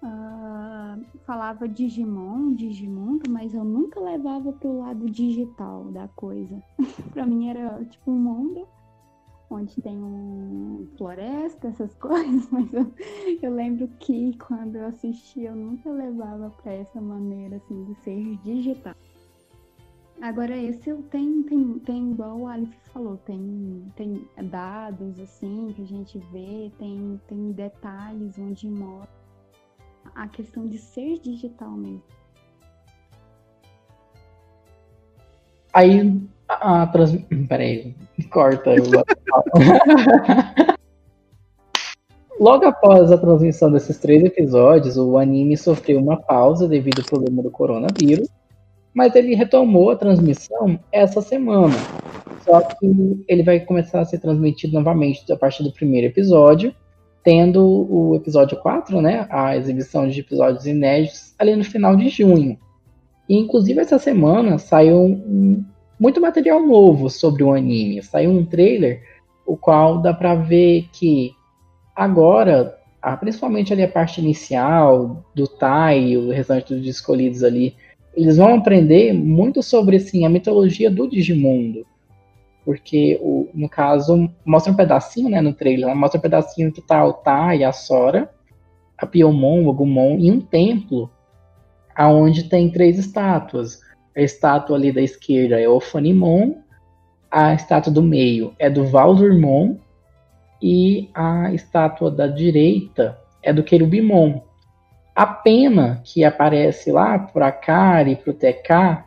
[0.02, 6.62] uh, falava Digimon, Digimundo, mas eu nunca levava pro lado digital da coisa.
[7.12, 8.68] para mim era tipo um mundo
[9.50, 12.92] onde tem um floresta, essas coisas, mas eu,
[13.42, 18.36] eu lembro que quando eu assistia eu nunca levava para essa maneira assim de ser
[18.38, 18.94] digital.
[20.20, 25.86] Agora esse tem, tem, tem igual o Alif falou, tem, tem dados assim que a
[25.86, 29.14] gente vê, tem, tem detalhes onde mostra
[30.14, 32.02] a questão de ser digital mesmo.
[35.72, 37.16] Aí a, a trans...
[37.48, 37.94] Peraí,
[38.30, 38.74] corta.
[38.74, 38.84] Eu...
[42.38, 47.42] Logo após a transmissão desses três episódios, o anime sofreu uma pausa devido ao problema
[47.42, 48.28] do coronavírus,
[48.92, 51.74] mas ele retomou a transmissão essa semana.
[52.44, 56.74] Só que ele vai começar a ser transmitido novamente a partir do primeiro episódio,
[57.24, 62.58] tendo o episódio 4, né, a exibição de episódios inéditos ali no final de junho.
[63.28, 65.64] E inclusive essa semana saiu um,
[65.98, 68.02] muito material novo sobre o anime.
[68.02, 69.02] Saiu um trailer,
[69.44, 71.32] o qual dá para ver que
[71.94, 72.78] agora,
[73.20, 77.74] principalmente ali a parte inicial do Tai e o restante dos escolhidos ali
[78.16, 81.86] eles vão aprender muito sobre assim, a mitologia do Digimundo.
[82.64, 87.04] Porque, o, no caso, mostra um pedacinho né, no trailer, mostra um pedacinho que tá
[87.04, 88.30] o Tai, a Sora,
[88.96, 91.10] a Piomon, o Agumon, e um templo
[91.94, 93.80] aonde tem três estátuas.
[94.16, 96.54] A estátua ali da esquerda é o Fanimon,
[97.30, 99.76] a estátua do meio é do Valdurmon
[100.62, 104.40] e a estátua da direita é do Querubimon.
[105.14, 109.04] A pena que aparece lá para Kari e para o TK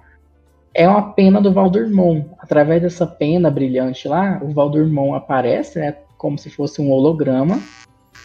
[0.73, 2.25] é uma pena do Valdurmon.
[2.39, 7.59] Através dessa pena brilhante lá, o Valdurmon aparece, né, como se fosse um holograma.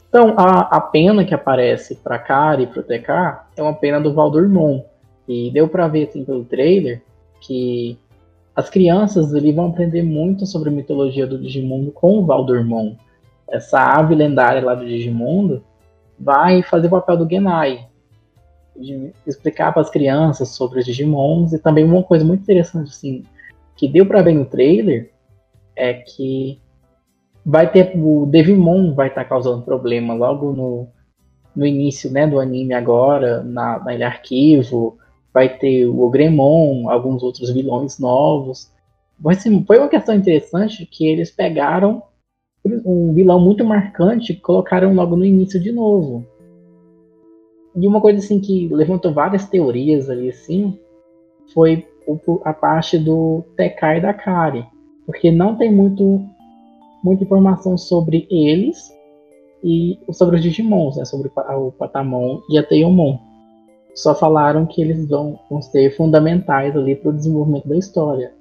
[0.09, 3.11] Então, a, a pena que aparece para Kari e para o TK
[3.57, 4.82] é uma pena do Valdurmon.
[5.29, 7.03] E deu para ver assim, pelo trailer
[7.41, 7.99] que
[8.55, 12.95] as crianças ali vão aprender muito sobre a mitologia do Digimundo com o Valdurmon.
[13.49, 15.62] Essa ave lendária lá do Digimundo
[16.18, 17.87] vai fazer o papel do Genai,
[18.77, 23.22] de explicar para as crianças sobre os Digimons e também uma coisa muito interessante assim
[23.77, 25.11] que deu para ver no trailer
[25.77, 26.61] é que
[27.45, 30.89] vai ter o Devimon vai estar tá causando problema logo no,
[31.55, 34.99] no início né, do anime agora na, na Ilha Arquivo
[35.35, 38.72] vai ter o Ogremon alguns outros vilões novos.
[39.20, 42.03] Mas assim, foi uma questão interessante que eles pegaram
[42.64, 46.24] um vilão muito marcante e colocaram logo no início de novo.
[47.76, 50.78] E uma coisa assim que levantou várias teorias ali assim
[51.53, 51.87] foi
[52.45, 54.64] a parte do TK e da Kari,
[55.05, 56.24] porque não tem muito
[57.03, 58.91] muita informação sobre eles
[59.62, 63.18] e sobre os Digimons, né, sobre o Patamon e a Teomon.
[63.95, 68.32] Só falaram que eles vão, vão ser fundamentais ali para o desenvolvimento da história.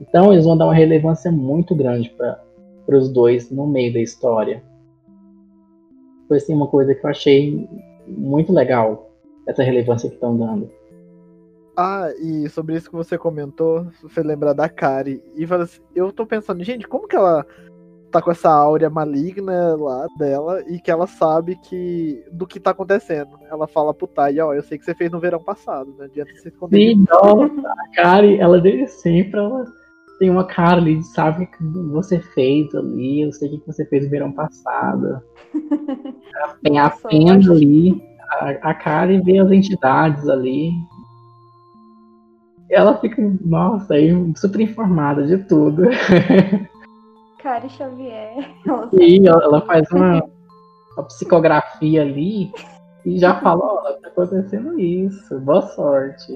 [0.00, 4.62] Então eles vão dar uma relevância muito grande para os dois no meio da história.
[6.26, 7.68] Foi assim uma coisa que eu achei
[8.08, 9.10] muito legal
[9.46, 10.70] essa relevância que estão dando.
[11.76, 15.22] Ah, e sobre isso que você comentou, você lembra da Kari.
[15.34, 17.46] E assim, eu tô pensando, gente, como que ela
[18.12, 22.70] tá com essa áurea maligna lá dela e que ela sabe que do que tá
[22.70, 23.30] acontecendo.
[23.50, 26.04] Ela fala pro Tai, ó, eu sei que você fez no verão passado, né?
[26.04, 26.76] Adianta você esconder.
[26.76, 29.64] Sim, nossa, a Kari, ela desde sempre, ela
[30.18, 33.66] tem uma cara ali de sabe o que você fez ali, eu sei o que
[33.66, 35.20] você fez no verão passado.
[36.34, 38.00] Ela tem a pena ali
[38.30, 40.70] a, a cara e vê as entidades ali.
[42.70, 45.82] Ela fica, nossa, aí super informada de tudo.
[47.42, 48.34] Kari Xavier.
[48.94, 50.22] Sim, ela faz uma,
[50.96, 52.52] uma psicografia ali
[53.04, 55.40] e já fala, ó, oh, tá acontecendo isso.
[55.40, 56.32] Boa sorte.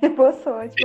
[0.16, 0.76] Boa sorte,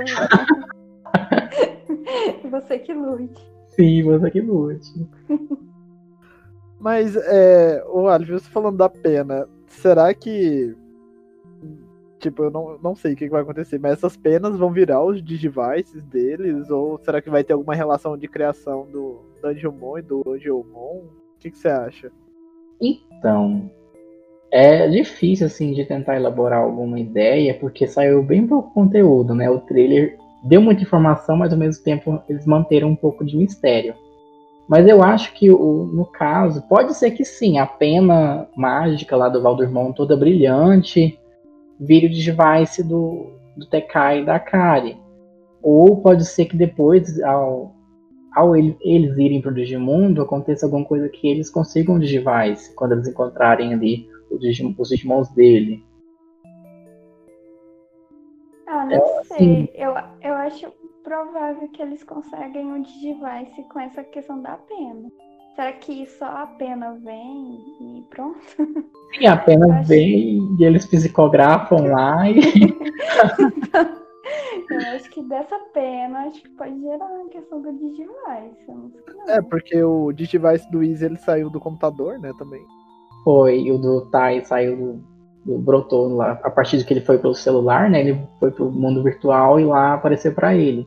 [2.50, 3.52] Você que lute.
[3.68, 5.06] Sim, você que lute.
[6.78, 10.74] Mas, é, o Alvio, você falando da pena, será que.
[12.18, 15.22] Tipo, eu não, não sei o que vai acontecer, mas essas penas vão virar os
[15.22, 16.70] Digivices deles?
[16.70, 21.00] Ou será que vai ter alguma relação de criação do Dungeonmon e do Angelmon?
[21.00, 22.12] O que, você acha?
[22.80, 23.68] Então,
[24.50, 29.50] é difícil assim de tentar elaborar alguma ideia, porque saiu bem pouco conteúdo, né?
[29.50, 33.94] O trailer deu muita informação, mas ao mesmo tempo eles manteram um pouco de mistério.
[34.68, 39.28] Mas eu acho que o, no caso, pode ser que sim, a pena mágica lá
[39.28, 41.18] do Valdurmon toda brilhante
[41.78, 44.96] vire o device do, do TK e da Kari.
[45.60, 47.72] Ou pode ser que depois, ao,
[48.34, 52.74] ao ele, eles irem para o Digimundo, aconteça alguma coisa que eles consigam o Digivice
[52.74, 55.84] quando eles encontrarem ali os, Digimon, os Digimons dele.
[58.66, 59.36] Ah, não é, sei.
[59.36, 60.72] Assim, eu, eu acho
[61.04, 65.10] provável que eles conseguem o Digivice com essa questão da pena.
[65.54, 68.40] Será que só a pena vem e pronto?
[69.14, 69.88] Sim, a pena acho...
[69.88, 72.40] vem e eles psicografam lá e.
[74.70, 78.66] eu acho que dessa pena acho que pode gerar a questão do Digivice.
[79.26, 82.62] É, porque o Digivice do Easy ele saiu do computador, né, também.
[83.24, 85.04] Foi, e o do Tai saiu do,
[85.44, 86.40] do brotou lá.
[86.42, 88.00] A partir de que ele foi pelo celular, né?
[88.00, 90.86] Ele foi pro mundo virtual e lá apareceu para ele.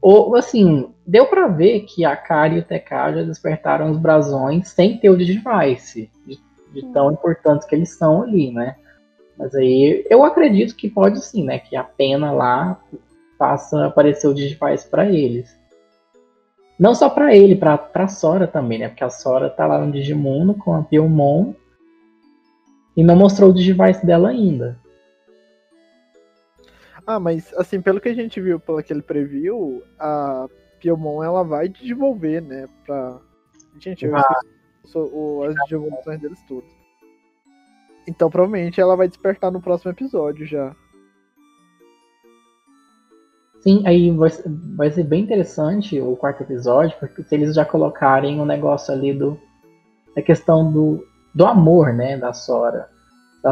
[0.00, 4.68] Ou, assim, deu para ver que a Kari e o TK já despertaram os brasões
[4.68, 6.38] sem ter o Digivice, de,
[6.72, 8.76] de tão importantes que eles são ali, né?
[9.38, 11.58] Mas aí eu acredito que pode sim, né?
[11.58, 12.80] Que a pena lá
[13.38, 15.56] faça aparecer o Digivice para eles.
[16.78, 18.88] Não só para ele, pra, pra Sora também, né?
[18.88, 21.54] Porque a Sora tá lá no Digimundo com a Piomon
[22.96, 24.78] e não mostrou o Digivice dela ainda.
[27.06, 30.46] Ah, mas assim, pelo que a gente viu pelo aquele preview, a
[30.80, 32.66] Piomon ela vai desenvolver, né?
[32.84, 33.18] Pra.
[33.78, 34.40] Gente, eu ah.
[34.94, 36.77] o, as devoluções deles todas.
[38.08, 40.74] Então provavelmente ela vai despertar no próximo episódio já.
[43.60, 44.30] Sim, aí vai,
[44.76, 48.94] vai ser bem interessante o quarto episódio, porque se eles já colocarem o um negócio
[48.94, 49.38] ali do.
[50.16, 51.04] da questão do,
[51.34, 52.88] do amor, né, da Sora.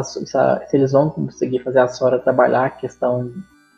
[0.03, 3.31] Se, se eles vão conseguir fazer a Sora trabalhar a questão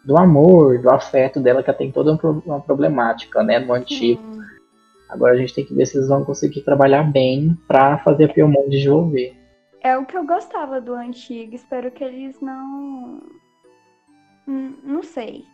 [0.05, 2.13] do amor, do afeto dela, que tem toda
[2.47, 4.23] uma problemática, né, no antigo.
[5.09, 8.33] Agora a gente tem que ver se eles vão conseguir trabalhar bem para fazer a
[8.33, 9.38] Piomon desenvolver.
[9.81, 13.23] É o que eu gostava do antigo, espero que eles não.
[14.47, 15.45] Hum, não sei.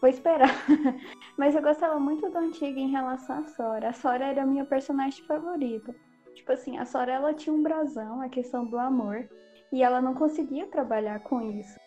[0.00, 0.48] Vou esperar.
[1.36, 3.90] Mas eu gostava muito do antigo em relação à Sora.
[3.90, 5.94] A Sora era a minha personagem favorita.
[6.34, 9.28] Tipo assim, a Sora ela tinha um brasão, a questão do amor.
[9.72, 11.78] E ela não conseguia trabalhar com isso.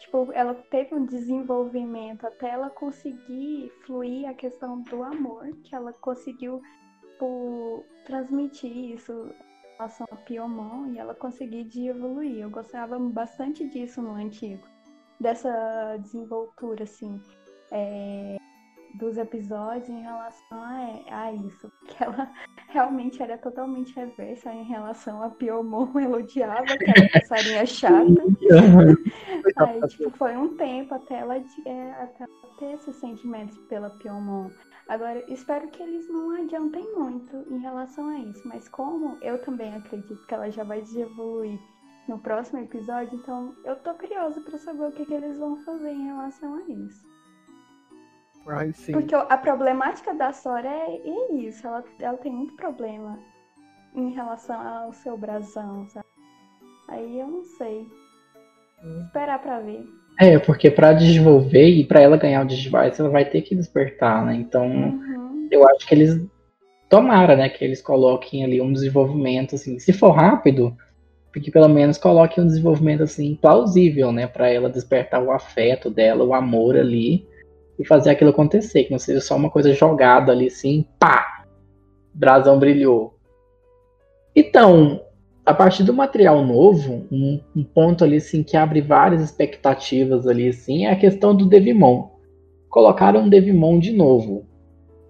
[0.00, 5.92] Tipo, ela teve um desenvolvimento até ela conseguir fluir a questão do amor, que ela
[5.92, 6.60] conseguiu
[7.22, 9.32] tipo, transmitir isso
[9.82, 12.40] relação a Piomon e ela conseguir de evoluir.
[12.40, 14.66] Eu gostava bastante disso no antigo,
[15.18, 17.20] dessa desenvoltura, assim
[17.72, 18.36] é,
[18.94, 21.72] dos episódios em relação a, a, isso.
[21.88, 22.30] Que ela
[22.68, 25.88] realmente era totalmente reversa em relação a Piomon.
[25.98, 28.22] Ela odiava aquela passarinha chata.
[29.58, 34.48] Aí, tipo, foi um tempo até ela, é, até ela ter esses sentimentos pela Piomon.
[34.88, 38.46] Agora, espero que eles não adiantem muito em relação a isso.
[38.46, 41.58] Mas como eu também acredito que ela já vai evoluir
[42.08, 45.90] no próximo episódio, então eu tô curiosa para saber o que, que eles vão fazer
[45.90, 47.06] em relação a isso.
[48.48, 48.92] Ai, sim.
[48.92, 53.18] Porque a problemática da Sora é, é isso, ela, ela tem muito problema
[53.94, 56.06] em relação ao seu brasão, sabe?
[56.88, 57.86] Aí eu não sei.
[58.82, 59.02] Hum.
[59.06, 59.86] Esperar pra ver.
[60.22, 64.24] É, porque para desenvolver e para ela ganhar o Digivice, ela vai ter que despertar,
[64.24, 64.36] né?
[64.36, 65.48] Então, uhum.
[65.50, 66.24] eu acho que eles
[66.88, 70.76] tomara, né, que eles coloquem ali um desenvolvimento assim, se for rápido,
[71.32, 76.22] porque pelo menos coloquem um desenvolvimento assim plausível, né, para ela despertar o afeto dela,
[76.22, 77.26] o amor ali
[77.76, 81.46] e fazer aquilo acontecer, que não seja só uma coisa jogada ali assim, pá!
[82.14, 83.18] Brasão brilhou.
[84.36, 85.00] Então,
[85.44, 90.48] a partir do material novo, um, um, ponto ali assim que abre várias expectativas ali
[90.48, 92.10] assim é a questão do Devimon.
[92.68, 94.46] Colocaram um Devimon de novo.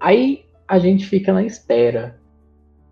[0.00, 2.18] Aí a gente fica na espera.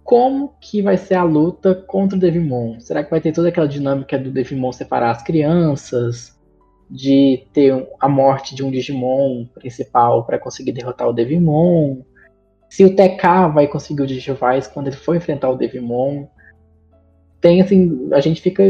[0.05, 2.79] Como que vai ser a luta contra o Devimon?
[2.81, 6.39] Será que vai ter toda aquela dinâmica do Devimon separar as crianças?
[6.91, 12.03] de ter a morte de um Digimon principal para conseguir derrotar o Devimon.
[12.69, 16.27] Se o TK vai conseguir o Digivice quando ele for enfrentar o Devimon.
[17.41, 18.63] Tem assim, a gente fica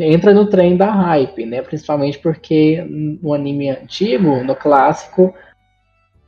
[0.00, 1.62] entra no trem da hype, né?
[1.62, 5.32] Principalmente porque no anime antigo, no clássico,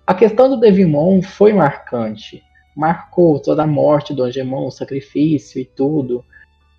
[0.06, 2.42] a questão do Devimon foi marcante.
[2.76, 6.24] Marcou toda a morte do Angemon, o sacrifício e tudo.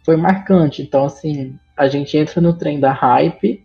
[0.06, 0.82] Foi marcante.
[0.82, 3.62] Então, assim, a gente entra no trem da hype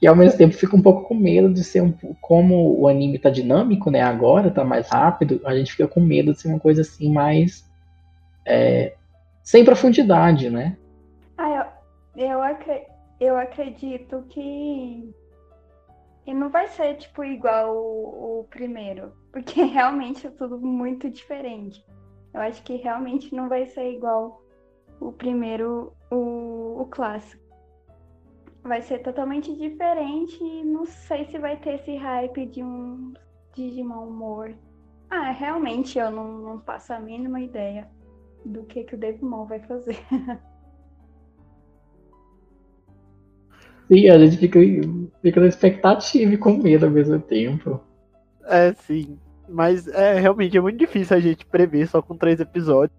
[0.00, 3.18] e ao mesmo tempo fica um pouco com medo de ser um como o anime
[3.18, 4.02] tá dinâmico, né?
[4.02, 7.64] Agora tá mais rápido, a gente fica com medo de ser uma coisa assim mais
[8.44, 8.94] é,
[9.44, 10.76] sem profundidade, né?
[11.36, 11.72] Ah,
[12.16, 12.86] eu, eu, acre,
[13.20, 15.14] eu acredito que
[16.24, 21.84] e não vai ser tipo igual o, o primeiro, porque realmente é tudo muito diferente.
[22.32, 24.42] Eu acho que realmente não vai ser igual
[25.00, 27.42] o primeiro, o, o clássico
[28.62, 33.12] vai ser totalmente diferente e não sei se vai ter esse hype de um
[33.54, 34.56] Digimon morto.
[35.10, 37.90] Ah, realmente eu não, não faço a mínima ideia
[38.44, 39.98] do que, que o Devimon vai fazer.
[43.92, 44.58] Sim, a gente fica,
[45.20, 47.78] fica na expectativa e com medo ao mesmo tempo.
[48.46, 49.18] É, sim.
[49.46, 52.96] Mas é realmente é muito difícil a gente prever só com três episódios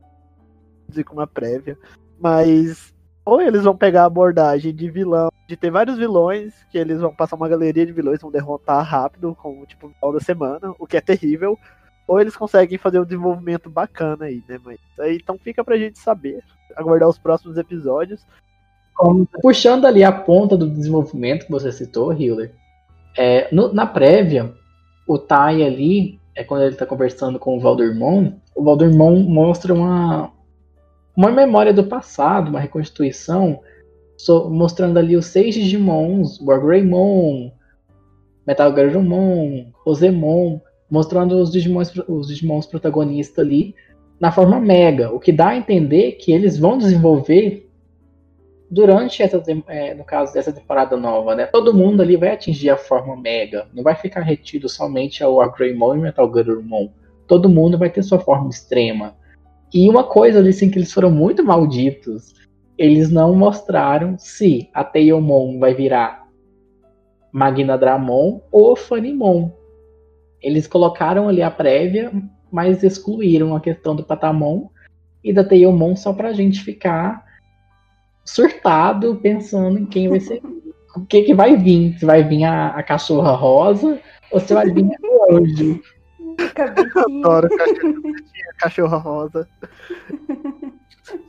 [0.96, 1.76] e com uma prévia.
[2.20, 2.94] Mas
[3.26, 7.16] ou eles vão pegar a abordagem de vilão, de ter vários vilões, que eles vão
[7.16, 10.98] passar uma galeria de vilões, vão derrotar rápido, como tipo final da semana, o que
[10.98, 11.58] é terrível.
[12.08, 14.60] Ou eles conseguem fazer um desenvolvimento bacana aí, né?
[14.64, 16.44] Mas aí então fica pra gente saber,
[16.76, 18.24] aguardar os próximos episódios.
[19.42, 22.54] Puxando ali a ponta do desenvolvimento que você citou, Hiller,
[23.18, 24.54] é, no, na prévia,
[25.08, 30.32] o Tai ali, é quando ele tá conversando com o Valdormon, o Valdormon mostra uma,
[31.16, 33.60] uma memória do passado, uma reconstituição,
[34.18, 37.52] so, mostrando ali os seis Digimons, Wargreymon,
[38.46, 43.76] Metal Garurumon, Rosemon, mostrando os Digimons, os Digimons protagonistas ali
[44.20, 47.70] na forma Mega, o que dá a entender que eles vão desenvolver
[48.74, 51.46] durante essa, é, no caso dessa temporada nova, né?
[51.46, 55.96] Todo mundo ali vai atingir a forma Mega, não vai ficar retido somente ao Wargreymon
[55.96, 56.90] e Metal Garurumon.
[57.28, 59.16] Todo mundo vai ter sua forma extrema.
[59.72, 62.34] E uma coisa assim que eles foram muito malditos,
[62.76, 66.28] eles não mostraram se a Teomon vai virar
[67.32, 69.52] Magna Dramon ou Fanimon.
[70.42, 72.12] Eles colocaram ali a prévia,
[72.52, 74.68] mas excluíram a questão do Patamon
[75.24, 77.24] e da Teomon só pra gente ficar
[78.26, 80.42] surtado pensando em quem vai ser.
[80.96, 81.98] O que, que vai vir?
[81.98, 84.00] Se vai vir a, a cachorra rosa
[84.32, 85.82] ou se vai vir o anjo?
[86.56, 87.20] Cabecinha.
[87.20, 88.02] Adoro cachorro,
[88.60, 89.50] cachorra rosa.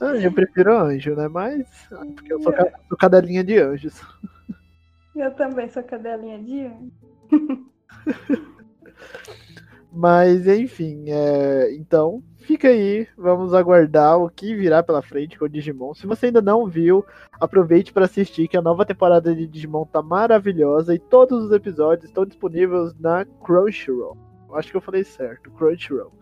[0.01, 1.29] Ah, eu prefiro anjo, né?
[1.29, 1.67] Mas.
[2.15, 4.01] Porque eu sou, ca- sou cadelinha de anjos.
[5.17, 6.93] Eu também sou cadelinha de anjo.
[9.93, 13.07] Mas, enfim, é, então, fica aí.
[13.17, 15.95] Vamos aguardar o que virá pela frente com o Digimon.
[15.95, 17.05] Se você ainda não viu,
[17.41, 22.09] aproveite para assistir, que a nova temporada de Digimon tá maravilhosa e todos os episódios
[22.09, 24.17] estão disponíveis na Crunchyroll.
[24.55, 26.13] Acho que eu falei certo, Crunchyroll.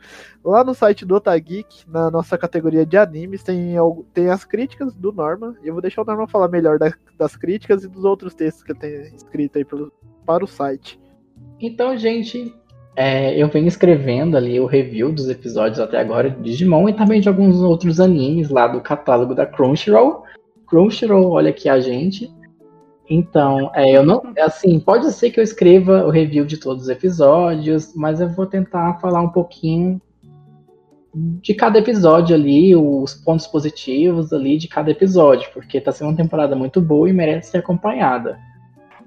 [0.43, 3.75] Lá no site do Otageek, na nossa categoria de animes, tem,
[4.15, 5.55] tem as críticas do Norma.
[5.63, 8.63] E eu vou deixar o Norma falar melhor da- das críticas e dos outros textos
[8.63, 9.93] que ele tem escrito aí pelo-
[10.25, 10.99] para o site.
[11.61, 12.55] Então, gente,
[12.95, 17.21] é, eu venho escrevendo ali o review dos episódios até agora de Digimon e também
[17.21, 20.25] de alguns outros animes lá do catálogo da Crunchyroll.
[20.67, 22.31] Crunchyroll, olha aqui a gente.
[23.09, 24.23] Então, é, eu não.
[24.41, 28.47] Assim, pode ser que eu escreva o review de todos os episódios, mas eu vou
[28.47, 30.01] tentar falar um pouquinho
[31.15, 36.17] de cada episódio ali, os pontos positivos ali de cada episódio, porque tá sendo uma
[36.17, 38.39] temporada muito boa e merece ser acompanhada.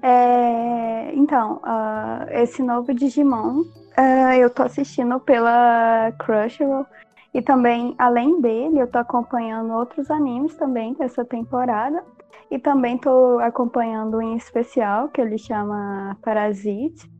[0.08, 3.64] É, então, ah, esse novo Digimon
[3.96, 6.86] ah, eu tô assistindo pela Crunchyroll
[7.34, 12.04] e também, além dele, eu tô acompanhando outros animes também dessa temporada
[12.48, 17.10] e também tô acompanhando em especial que ele chama Parasite,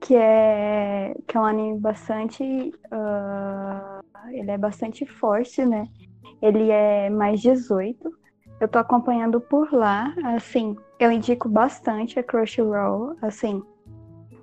[0.00, 4.00] que é que é um anime bastante ah,
[4.30, 5.88] ele é bastante forte, né?
[6.40, 8.08] Ele é mais 18.
[8.60, 13.62] Eu tô acompanhando por lá, assim, eu indico bastante a Crunchyroll, assim,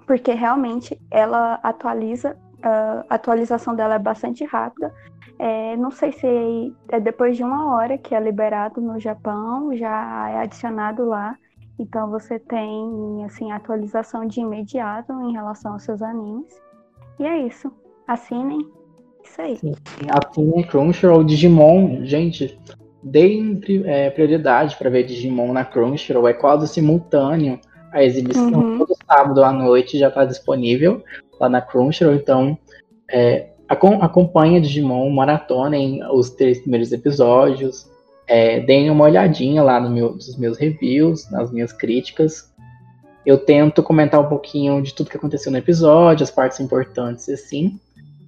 [0.07, 4.91] porque realmente ela atualiza, a atualização dela é bastante rápida.
[5.37, 10.29] É, não sei se é depois de uma hora que é liberado no Japão, já
[10.31, 11.37] é adicionado lá.
[11.77, 16.59] Então você tem assim atualização de imediato em relação aos seus animes.
[17.19, 17.71] E é isso.
[18.07, 18.67] Assinem.
[19.23, 19.59] Isso aí.
[20.09, 22.59] Assim, Crunchyroll, Digimon, gente,
[23.11, 27.59] deem é, prioridade para ver Digimon na Crunchyroll, é quase simultâneo
[27.91, 28.77] a exibição, Uhum.
[28.79, 31.03] todo sábado à noite já está disponível
[31.39, 32.57] lá na Crunchyroll, então
[33.09, 37.89] é, acom- acompanha Digimon, maratonem os três primeiros episódios,
[38.27, 42.51] é, deem uma olhadinha lá no meu, nos meus reviews, nas minhas críticas.
[43.25, 47.79] Eu tento comentar um pouquinho de tudo que aconteceu no episódio, as partes importantes, assim.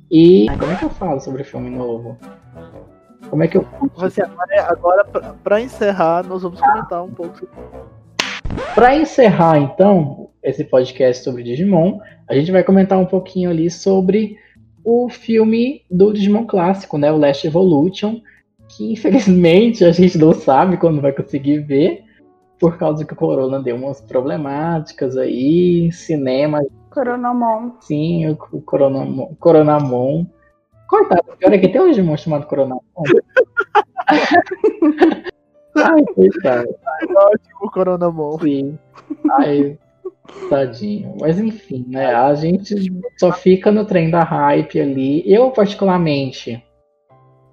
[0.10, 2.18] E como é que eu falo sobre o filme novo?
[3.30, 3.66] Como é que eu.
[3.96, 7.54] Você agora, agora pra, pra encerrar, nós vamos comentar um pouco sobre
[8.74, 14.38] Pra encerrar, então, esse podcast sobre Digimon, a gente vai comentar um pouquinho ali sobre
[14.84, 17.12] o filme do Digimon clássico, né?
[17.12, 18.22] O Last Evolution,
[18.68, 22.04] que infelizmente a gente não sabe quando vai conseguir ver,
[22.60, 27.72] por causa que o Corona deu umas problemáticas aí, cinema, Coronomon.
[27.82, 29.36] sim, o, o Coronamon.
[29.40, 30.26] Coronamon.
[30.90, 32.82] Coitado, pior é que tem um Digimon chamado Coronamon.
[35.76, 36.68] Ai, coitado.
[37.62, 38.40] o Coronamon.
[38.40, 38.78] Sim.
[39.40, 39.78] Ai,
[40.50, 41.16] tadinho.
[41.22, 42.16] Mas enfim, né?
[42.16, 42.76] A gente
[43.20, 45.24] só fica no trem da hype ali.
[45.32, 46.64] Eu, particularmente,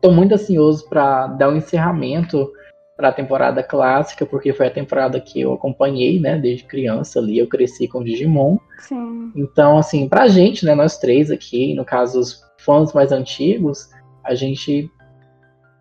[0.00, 2.50] tô muito ansioso pra dar um encerramento
[2.96, 6.38] pra temporada clássica, porque foi a temporada que eu acompanhei, né?
[6.38, 7.38] Desde criança ali.
[7.38, 8.56] Eu cresci com Digimon.
[8.78, 9.30] Sim.
[9.36, 10.74] Então, assim, pra gente, né?
[10.74, 13.88] Nós três aqui, no caso, os fãs mais antigos,
[14.24, 14.90] a gente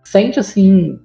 [0.06, 1.00] sente, assim,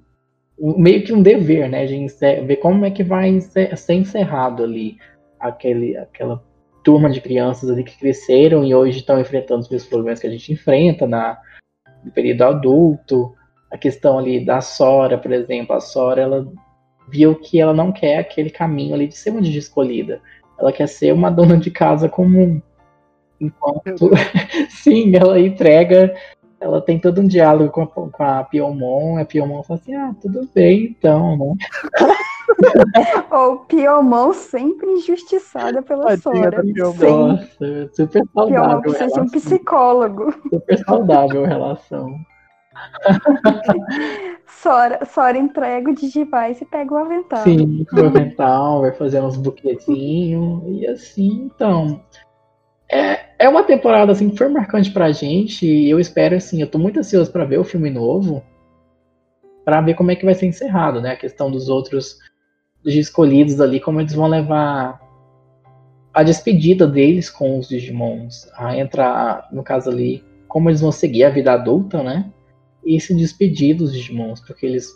[0.57, 1.85] meio que um dever, né?
[1.85, 2.05] De
[2.45, 4.97] ver como é que vai ser encerrado ali
[5.39, 6.41] aquele, aquela
[6.83, 10.29] turma de crianças ali que cresceram e hoje estão enfrentando os mesmos problemas que a
[10.29, 11.37] gente enfrenta na,
[12.03, 13.33] no período adulto.
[13.71, 15.75] A questão ali da Sora, por exemplo.
[15.75, 16.47] A Sora, ela
[17.09, 20.21] viu que ela não quer aquele caminho ali de ser uma escolhida.
[20.59, 22.61] Ela quer ser uma dona de casa comum.
[23.41, 24.09] Enquanto,
[24.69, 26.13] sim, ela entrega
[26.61, 30.15] ela tem todo um diálogo com a, com a Piomon, a Piomon fala assim, ah,
[30.21, 31.55] tudo bem então, né?
[33.31, 36.51] Ou Piomon sempre injustiçada pela Tadinha Sora.
[36.51, 37.27] da Piomon.
[37.29, 39.39] Nossa, super Piomon saudável a precisa de um relação.
[39.39, 40.33] psicólogo.
[40.51, 42.15] Super saudável a relação.
[44.45, 47.43] Sora, Sora entrega o Digivice e pega o avental.
[47.43, 52.03] Sim, pro avental, vai fazer uns buquetinhos e assim, então.
[52.91, 56.67] É, é uma temporada assim que foi marcante pra gente e eu espero assim, eu
[56.67, 58.43] tô muito ansioso pra ver o filme novo,
[59.63, 61.11] pra ver como é que vai ser encerrado, né?
[61.11, 62.19] A questão dos outros
[62.83, 64.99] dos escolhidos ali, como eles vão levar
[66.13, 68.49] a despedida deles com os Digimons.
[68.55, 72.29] A entrar, no caso ali, como eles vão seguir a vida adulta, né?
[72.83, 74.89] E se despedir dos Digimons, porque eles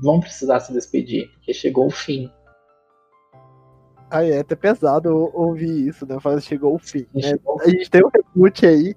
[0.00, 2.30] vão precisar se despedir, porque chegou o fim.
[4.12, 6.20] Aí é até pesado ouvir isso, né?
[6.20, 7.06] Fala, chegou o fim.
[7.14, 7.32] Né?
[7.46, 8.94] O A gente tem um reboot aí,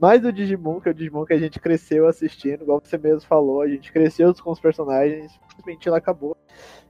[0.00, 3.20] mais do Digimon, que é o Digimon que a gente cresceu assistindo, igual você mesmo
[3.28, 6.34] falou, a gente cresceu com os personagens, simplesmente ela acabou.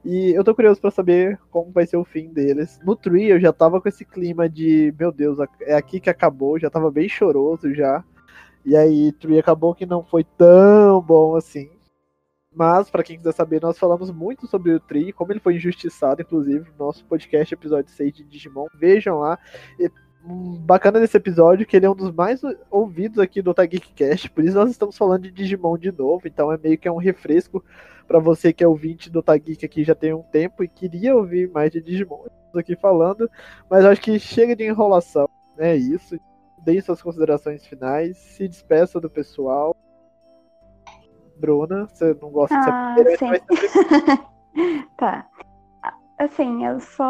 [0.05, 2.79] E eu tô curioso pra saber como vai ser o fim deles.
[2.81, 6.57] No Tree eu já tava com esse clima de, meu Deus, é aqui que acabou,
[6.57, 8.01] já tava bem choroso já.
[8.63, 11.69] E aí Tree acabou que não foi tão bom assim.
[12.55, 16.21] Mas, pra quem quiser saber, nós falamos muito sobre o Tree, como ele foi injustiçado,
[16.21, 18.67] inclusive, no nosso podcast, episódio 6 de Digimon.
[18.73, 19.37] Vejam lá.
[19.77, 19.91] E,
[20.25, 22.41] hum, bacana desse episódio que ele é um dos mais
[22.71, 26.49] ouvidos aqui do Otageek Cast, por isso nós estamos falando de Digimon de novo, então
[26.49, 27.63] é meio que é um refresco
[28.07, 31.51] para você que é ouvinte do Otageek aqui já tem um tempo e queria ouvir
[31.51, 32.25] mais de Digimon
[32.55, 33.29] aqui falando,
[33.69, 35.27] mas acho que chega de enrolação,
[35.57, 36.17] é isso.
[36.63, 39.75] Deem suas considerações finais, se despeça do pessoal.
[41.37, 44.25] Bruna, você não gosta Ah, de primeira, mas
[44.97, 45.27] Tá.
[46.17, 47.03] Assim, eu só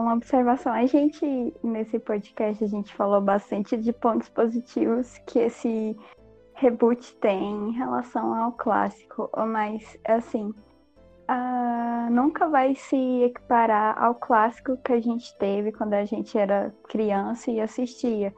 [0.00, 0.72] uma observação.
[0.72, 5.96] A gente, nesse podcast, a gente falou bastante de pontos positivos que esse
[6.54, 10.54] reboot tem em relação ao clássico, mas, assim,
[11.26, 16.72] ah, nunca vai se equiparar ao clássico que a gente teve quando a gente era
[16.88, 18.32] criança e assistia.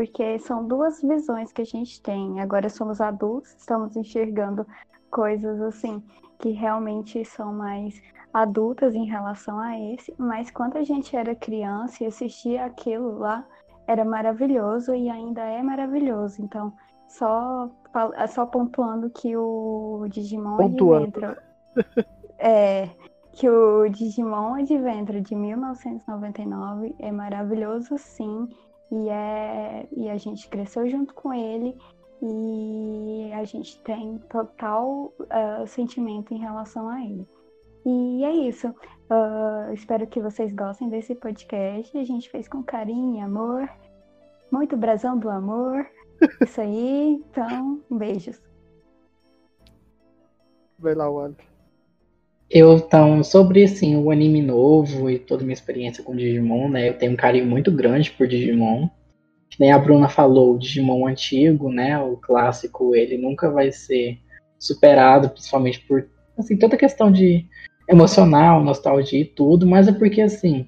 [0.00, 2.40] Porque são duas visões que a gente tem.
[2.40, 4.66] Agora somos adultos, estamos enxergando
[5.10, 6.02] coisas assim
[6.38, 8.00] que realmente são mais
[8.32, 13.46] adultas em relação a esse, mas quando a gente era criança e assistia aquilo lá,
[13.86, 16.40] era maravilhoso e ainda é maravilhoso.
[16.40, 16.72] Então,
[17.06, 20.64] só, fal- só pontuando que o Digimon.
[20.64, 21.36] Adventure
[22.38, 22.88] é
[23.32, 28.48] que o Digimon Adventure de 1999 é maravilhoso sim,
[28.90, 31.76] e é e a gente cresceu junto com ele
[32.22, 37.26] e a gente tem total ah, sentimento em relação a ele.
[37.84, 38.74] E é isso.
[39.08, 41.96] Ah, espero que vocês gostem desse podcast.
[41.96, 43.68] A gente fez com carinho amor.
[44.50, 45.86] Muito brasão do amor.
[46.42, 47.22] Isso aí.
[47.30, 48.40] Então, beijos.
[50.78, 51.49] vai lá, Wally.
[52.50, 56.88] Eu, então, sobre, assim, o anime novo e toda a minha experiência com Digimon, né,
[56.88, 58.88] eu tenho um carinho muito grande por Digimon.
[59.48, 64.18] Que nem a Bruna falou, o Digimon antigo, né, o clássico, ele nunca vai ser
[64.58, 67.46] superado, principalmente por, assim, toda a questão de
[67.88, 70.66] emocional, nostalgia e tudo, mas é porque, assim,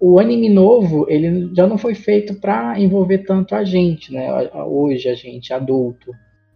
[0.00, 5.06] o anime novo, ele já não foi feito para envolver tanto a gente, né, hoje,
[5.06, 6.12] a gente adulto.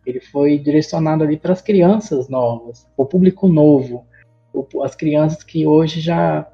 [0.07, 4.07] Ele foi direcionado ali para as crianças novas, o público novo
[4.83, 6.47] as crianças que hoje já,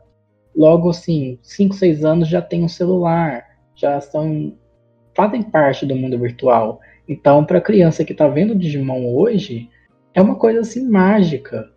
[0.57, 3.45] logo assim, 5, 6 anos já têm um celular,
[3.75, 4.55] já são,
[5.15, 6.81] fazem parte do mundo virtual.
[7.09, 9.69] Então, para a criança que está vendo Digimon hoje,
[10.15, 11.71] é uma coisa assim mágica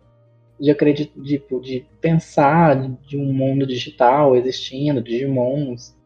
[0.60, 5.96] de acreditar, de, de pensar de um mundo digital existindo, Digimons.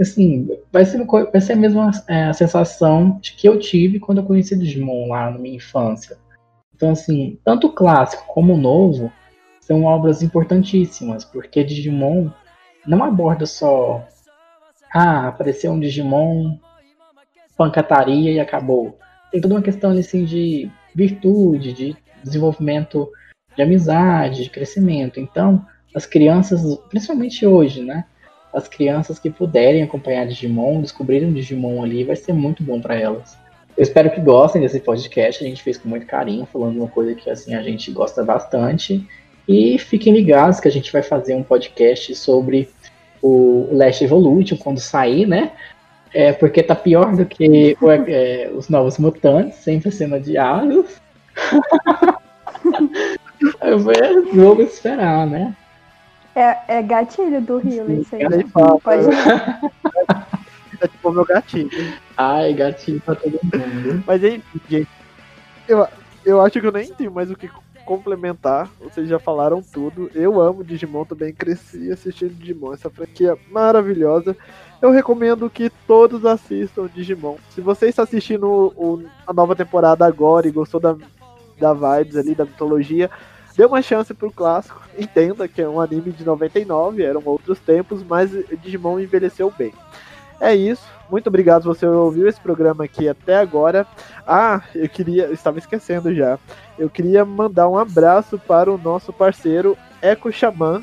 [0.00, 4.18] Assim, vai ser, vai ser a mesma é, a sensação de que eu tive quando
[4.18, 6.18] eu conheci Digimon lá na minha infância.
[6.74, 9.12] Então, assim, tanto o clássico como o novo
[9.72, 12.28] são obras importantíssimas, porque Digimon
[12.86, 14.06] não aborda só
[14.92, 16.58] ah, apareceu um Digimon,
[17.56, 18.98] pancataria e acabou.
[19.30, 23.10] Tem toda uma questão assim de virtude, de desenvolvimento
[23.56, 25.18] de amizade, de crescimento.
[25.18, 25.64] Então,
[25.94, 26.60] as crianças,
[26.90, 28.04] principalmente hoje, né?
[28.52, 33.38] As crianças que puderem acompanhar Digimon, descobrirem Digimon ali, vai ser muito bom para elas.
[33.74, 35.42] Eu espero que gostem desse podcast.
[35.42, 39.08] A gente fez com muito carinho, falando uma coisa que assim a gente gosta bastante.
[39.48, 42.68] E fiquem ligados que a gente vai fazer um podcast sobre
[43.20, 45.52] o Last Evolution quando sair, né?
[46.14, 51.00] É, porque tá pior do que o- é, os novos mutantes, sempre sendo adiados.
[53.60, 53.92] Eu vou-
[54.32, 55.54] Vamos esperar, né?
[56.34, 58.22] É, é gatilho do Rio, isso aí.
[58.22, 59.04] Ele fala, Pode
[60.80, 61.68] é tipo o meu gatinho.
[62.16, 64.02] Ai, gatinho pra todo mundo.
[64.06, 64.88] Mas enfim, gente.
[65.68, 65.86] Eu,
[66.24, 67.48] eu acho que eu nem tenho mais o que
[67.84, 68.68] complementar.
[68.80, 70.10] Vocês já falaram tudo.
[70.14, 72.72] Eu amo Digimon, também cresci assistindo Digimon.
[72.74, 74.36] Essa franquia maravilhosa.
[74.80, 77.36] Eu recomendo que todos assistam Digimon.
[77.50, 80.96] Se você está assistindo o- a nova temporada agora e gostou da,
[81.58, 83.10] da vibes ali, da mitologia,
[83.56, 84.80] dê uma chance pro clássico.
[84.98, 88.30] Entenda que é um anime de 99, eram outros tempos, mas
[88.62, 89.72] Digimon envelheceu bem.
[90.42, 90.82] É isso.
[91.08, 93.86] Muito obrigado você ouviu esse programa aqui até agora.
[94.26, 96.36] Ah, eu queria, estava esquecendo já.
[96.76, 100.82] Eu queria mandar um abraço para o nosso parceiro Eco Xamã,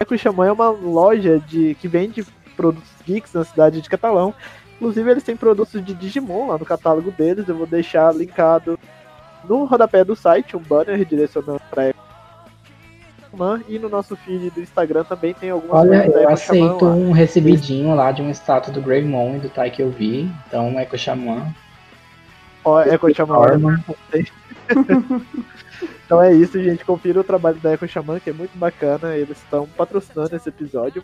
[0.00, 4.34] Eco Xamã é uma loja de que vende produtos geeks na cidade de Catalão.
[4.76, 7.48] Inclusive, eles têm produtos de Digimon lá no catálogo deles.
[7.48, 8.78] Eu vou deixar linkado
[9.48, 11.94] no rodapé do site um banner direcionando para.
[13.68, 18.12] E no nosso feed do Instagram também tem algumas Olha, eu aceito um recebidinho lá
[18.12, 20.30] de um status do Greymon e do Tai que eu vi.
[20.46, 21.52] Então, Eco Xamã.
[22.64, 23.82] Ó, Eco Xamã.
[26.06, 26.84] Então é isso, gente.
[26.84, 29.16] Confira o trabalho da Eco Xamã, que é muito bacana.
[29.16, 31.02] Eles estão patrocinando esse episódio.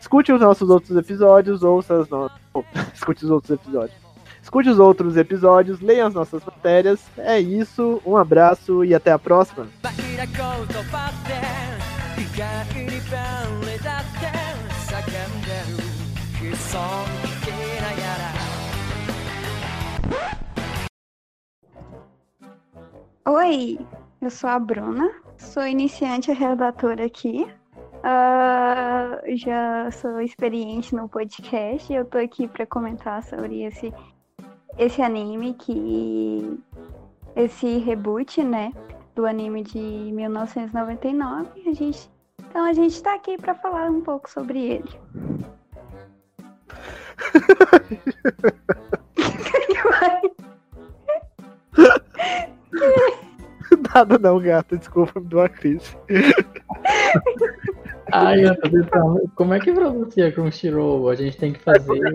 [0.00, 2.38] Escute os nossos outros episódios, ouça as nossas.
[2.94, 4.07] Escute os outros episódios.
[4.48, 7.04] Escute os outros episódios, leia as nossas matérias.
[7.18, 9.68] É isso, um abraço e até a próxima.
[23.26, 23.78] Oi,
[24.22, 27.46] eu sou a Bruna, sou iniciante redatora aqui.
[27.98, 33.92] Uh, já sou experiente no podcast e eu tô aqui para comentar sobre esse
[34.78, 36.58] esse anime que.
[37.36, 38.72] esse reboot, né?
[39.14, 41.48] Do anime de 1999.
[41.66, 42.08] A gente,
[42.38, 44.88] então a gente tá aqui para falar um pouco sobre ele.
[53.94, 54.76] Nada não, gata.
[54.76, 55.96] Desculpa, me deu uma crise.
[58.12, 59.30] Ai, eu tô tentando.
[59.34, 61.08] Como é que pronuncia Crunchyroll?
[61.10, 61.98] A gente tem que fazer.
[61.98, 62.10] É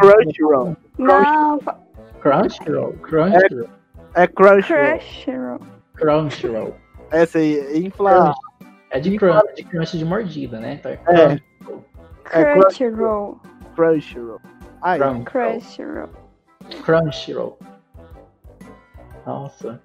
[0.00, 0.76] Crunchyroll.
[0.98, 1.60] Não,
[2.20, 2.92] Crunchyroll.
[2.94, 3.68] Crunchyroll.
[4.14, 4.98] É Crunchyroll.
[4.98, 5.60] Crunchyroll.
[5.94, 6.74] Crunchyroll.
[7.10, 8.34] Essa aí, infla.
[8.90, 10.74] É de crunch, de crunch de mordida, né?
[10.74, 11.40] Então é É.
[12.32, 13.40] É Crunchyroll.
[13.74, 14.40] Crunchyroll.
[14.82, 15.24] Ai, Crunchyroll.
[15.24, 16.08] Crunchyroll.
[16.84, 17.58] Crunchyroll.
[19.26, 19.80] Nossa.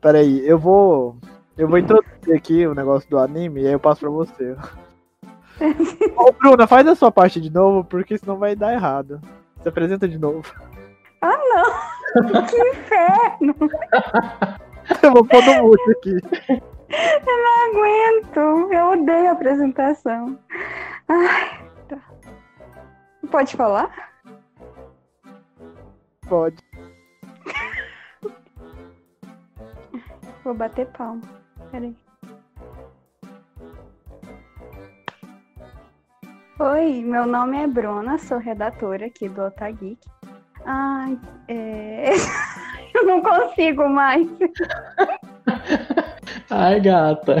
[0.00, 1.16] peraí, eu vou.
[1.56, 4.56] Eu vou introduzir aqui o negócio do anime e aí eu passo pra você.
[6.16, 9.20] Ô, Bruna, faz a sua parte de novo, porque senão vai dar errado.
[9.62, 10.42] Se apresenta de novo.
[11.22, 12.42] Ah, não!
[12.46, 13.54] que inferno!
[15.02, 16.16] Eu vou pôr no mute aqui.
[17.24, 18.72] Não aguento!
[18.72, 20.36] Eu odeio a apresentação.
[21.08, 21.98] Ai, tá.
[23.30, 24.12] Pode falar?
[26.28, 26.56] Pode.
[30.42, 31.22] Vou bater palma.
[31.70, 31.96] Peraí.
[36.58, 39.98] Oi, meu nome é Bruna, sou redatora aqui do Otageek.
[40.64, 42.10] Ai, é...
[42.94, 44.26] eu não consigo mais.
[46.50, 47.36] Ai, gata.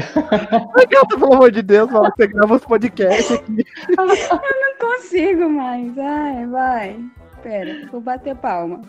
[0.76, 3.64] Ai, gata, pelo amor de Deus, mano, você grava os podcasts aqui.
[3.96, 5.98] Não consigo mais.
[5.98, 7.04] Ai, vai.
[7.42, 8.80] Pera, vou bater palma.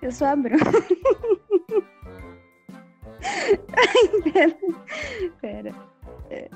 [0.00, 0.62] Eu sou a Bruna.
[3.76, 4.54] Ai, pera.
[5.40, 5.74] Pera.
[6.30, 6.48] É.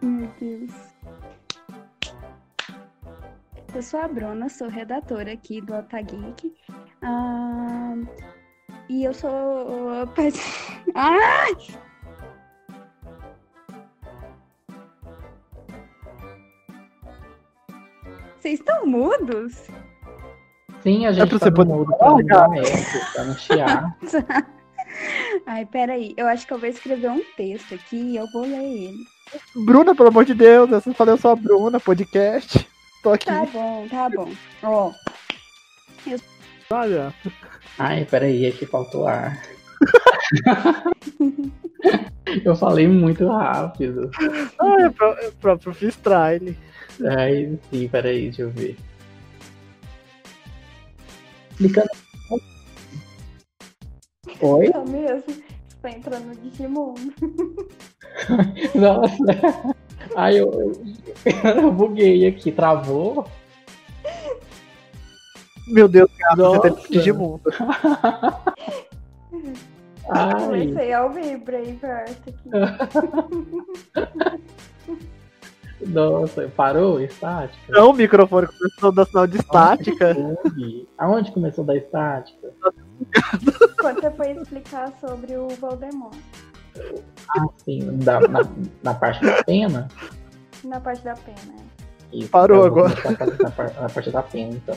[0.00, 0.87] Meu Deus.
[3.74, 6.54] Eu sou a Bruna, sou redatora aqui do Otageek.
[7.02, 7.94] Ah,
[8.88, 9.28] e eu sou.
[10.94, 11.54] Ai!
[18.38, 19.66] Vocês estão mudos?
[20.82, 23.98] Sim, a gente pra tá você no poder mudo pra eco, pra não chiar.
[25.46, 26.14] Ai, peraí.
[26.16, 29.04] Eu acho que eu vou escrever um texto aqui e eu vou ler ele.
[29.66, 32.66] Bruna, pelo amor de Deus, eu falei eu sou a Bruna, podcast.
[33.02, 33.26] Tô aqui.
[33.26, 34.32] Tá bom, tá bom.
[34.62, 34.92] Ó,
[36.70, 37.14] Olha.
[37.78, 39.42] Ai, peraí, aqui faltou ar.
[42.44, 44.10] Eu falei muito rápido.
[44.58, 46.54] Ah, é, pro, é próprio freestyle.
[47.16, 48.76] Ai, sim, peraí, deixa eu ver.
[51.52, 51.88] Explicando.
[54.40, 54.66] Oi?
[54.66, 55.24] é mesmo?
[55.26, 56.94] Você tá entrando no Digimon.
[58.74, 59.74] Nossa.
[60.18, 60.72] Ai, eu, eu,
[61.62, 63.24] eu buguei aqui, travou.
[65.68, 66.70] Meu Deus, cara, você Nossa.
[66.72, 67.42] tem Digimundo.
[70.10, 72.50] Ai, Comecei a ouvir Braveheart aqui.
[75.86, 77.00] nossa, parou?
[77.00, 77.72] Estática?
[77.72, 80.14] Não, o microfone começou a dar sinal de estática.
[80.14, 80.88] Bug.
[80.98, 82.52] Aonde começou da estática?
[83.80, 86.16] Quando você foi explicar sobre o Voldemort.
[87.36, 88.40] Ah, sim, da- na,
[88.82, 89.88] na parte da pena.
[90.64, 91.54] Na parte da pena.
[92.12, 92.94] Isso, Parou agora.
[93.04, 94.76] Na, na parte da pena, então.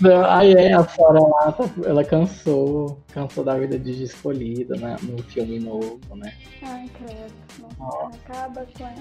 [0.00, 4.96] Não, aí é, a Sora lá, tá- ela cansou, cansou da vida de escolhida né,
[5.02, 6.34] no filme novo, né?
[6.62, 7.34] Ai, credo.
[7.78, 8.94] Nossa, acaba com ela.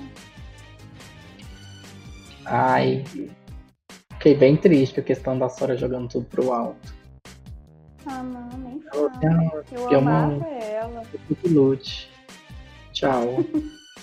[2.46, 3.04] Ai,
[4.14, 6.94] fiquei bem triste com a questão da Sora jogando tudo pro alto.
[8.06, 9.64] Ah, não, nem Eu, fala.
[9.72, 11.04] Eu amava ela.
[11.46, 12.10] lute.
[12.92, 13.44] Tchau.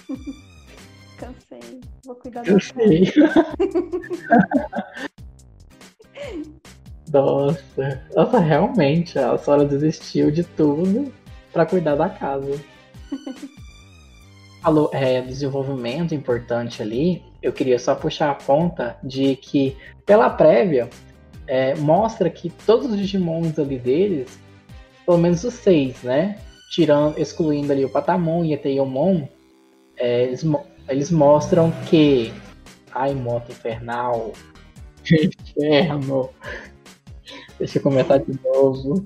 [1.18, 1.80] Cansei.
[2.04, 2.72] Vou cuidar da Eu casa.
[2.74, 3.12] sei.
[7.12, 11.12] Nossa, nossa, realmente, a senhora desistiu de tudo
[11.52, 12.52] pra cuidar da casa.
[14.62, 17.22] Falou, é, desenvolvimento importante ali.
[17.42, 19.76] Eu queria só puxar a ponta de que,
[20.06, 20.88] pela prévia,
[21.50, 24.38] é, mostra que todos os Digimons ali deles,
[25.04, 26.38] pelo menos os seis, né?
[26.70, 29.26] Tirando, excluindo ali o Patamon e a Teomon,
[29.96, 30.46] é, eles,
[30.88, 32.32] eles mostram que.
[32.92, 34.32] Ai, moto infernal.
[35.10, 36.30] Inferno.
[37.58, 39.04] Deixa eu comentar de novo.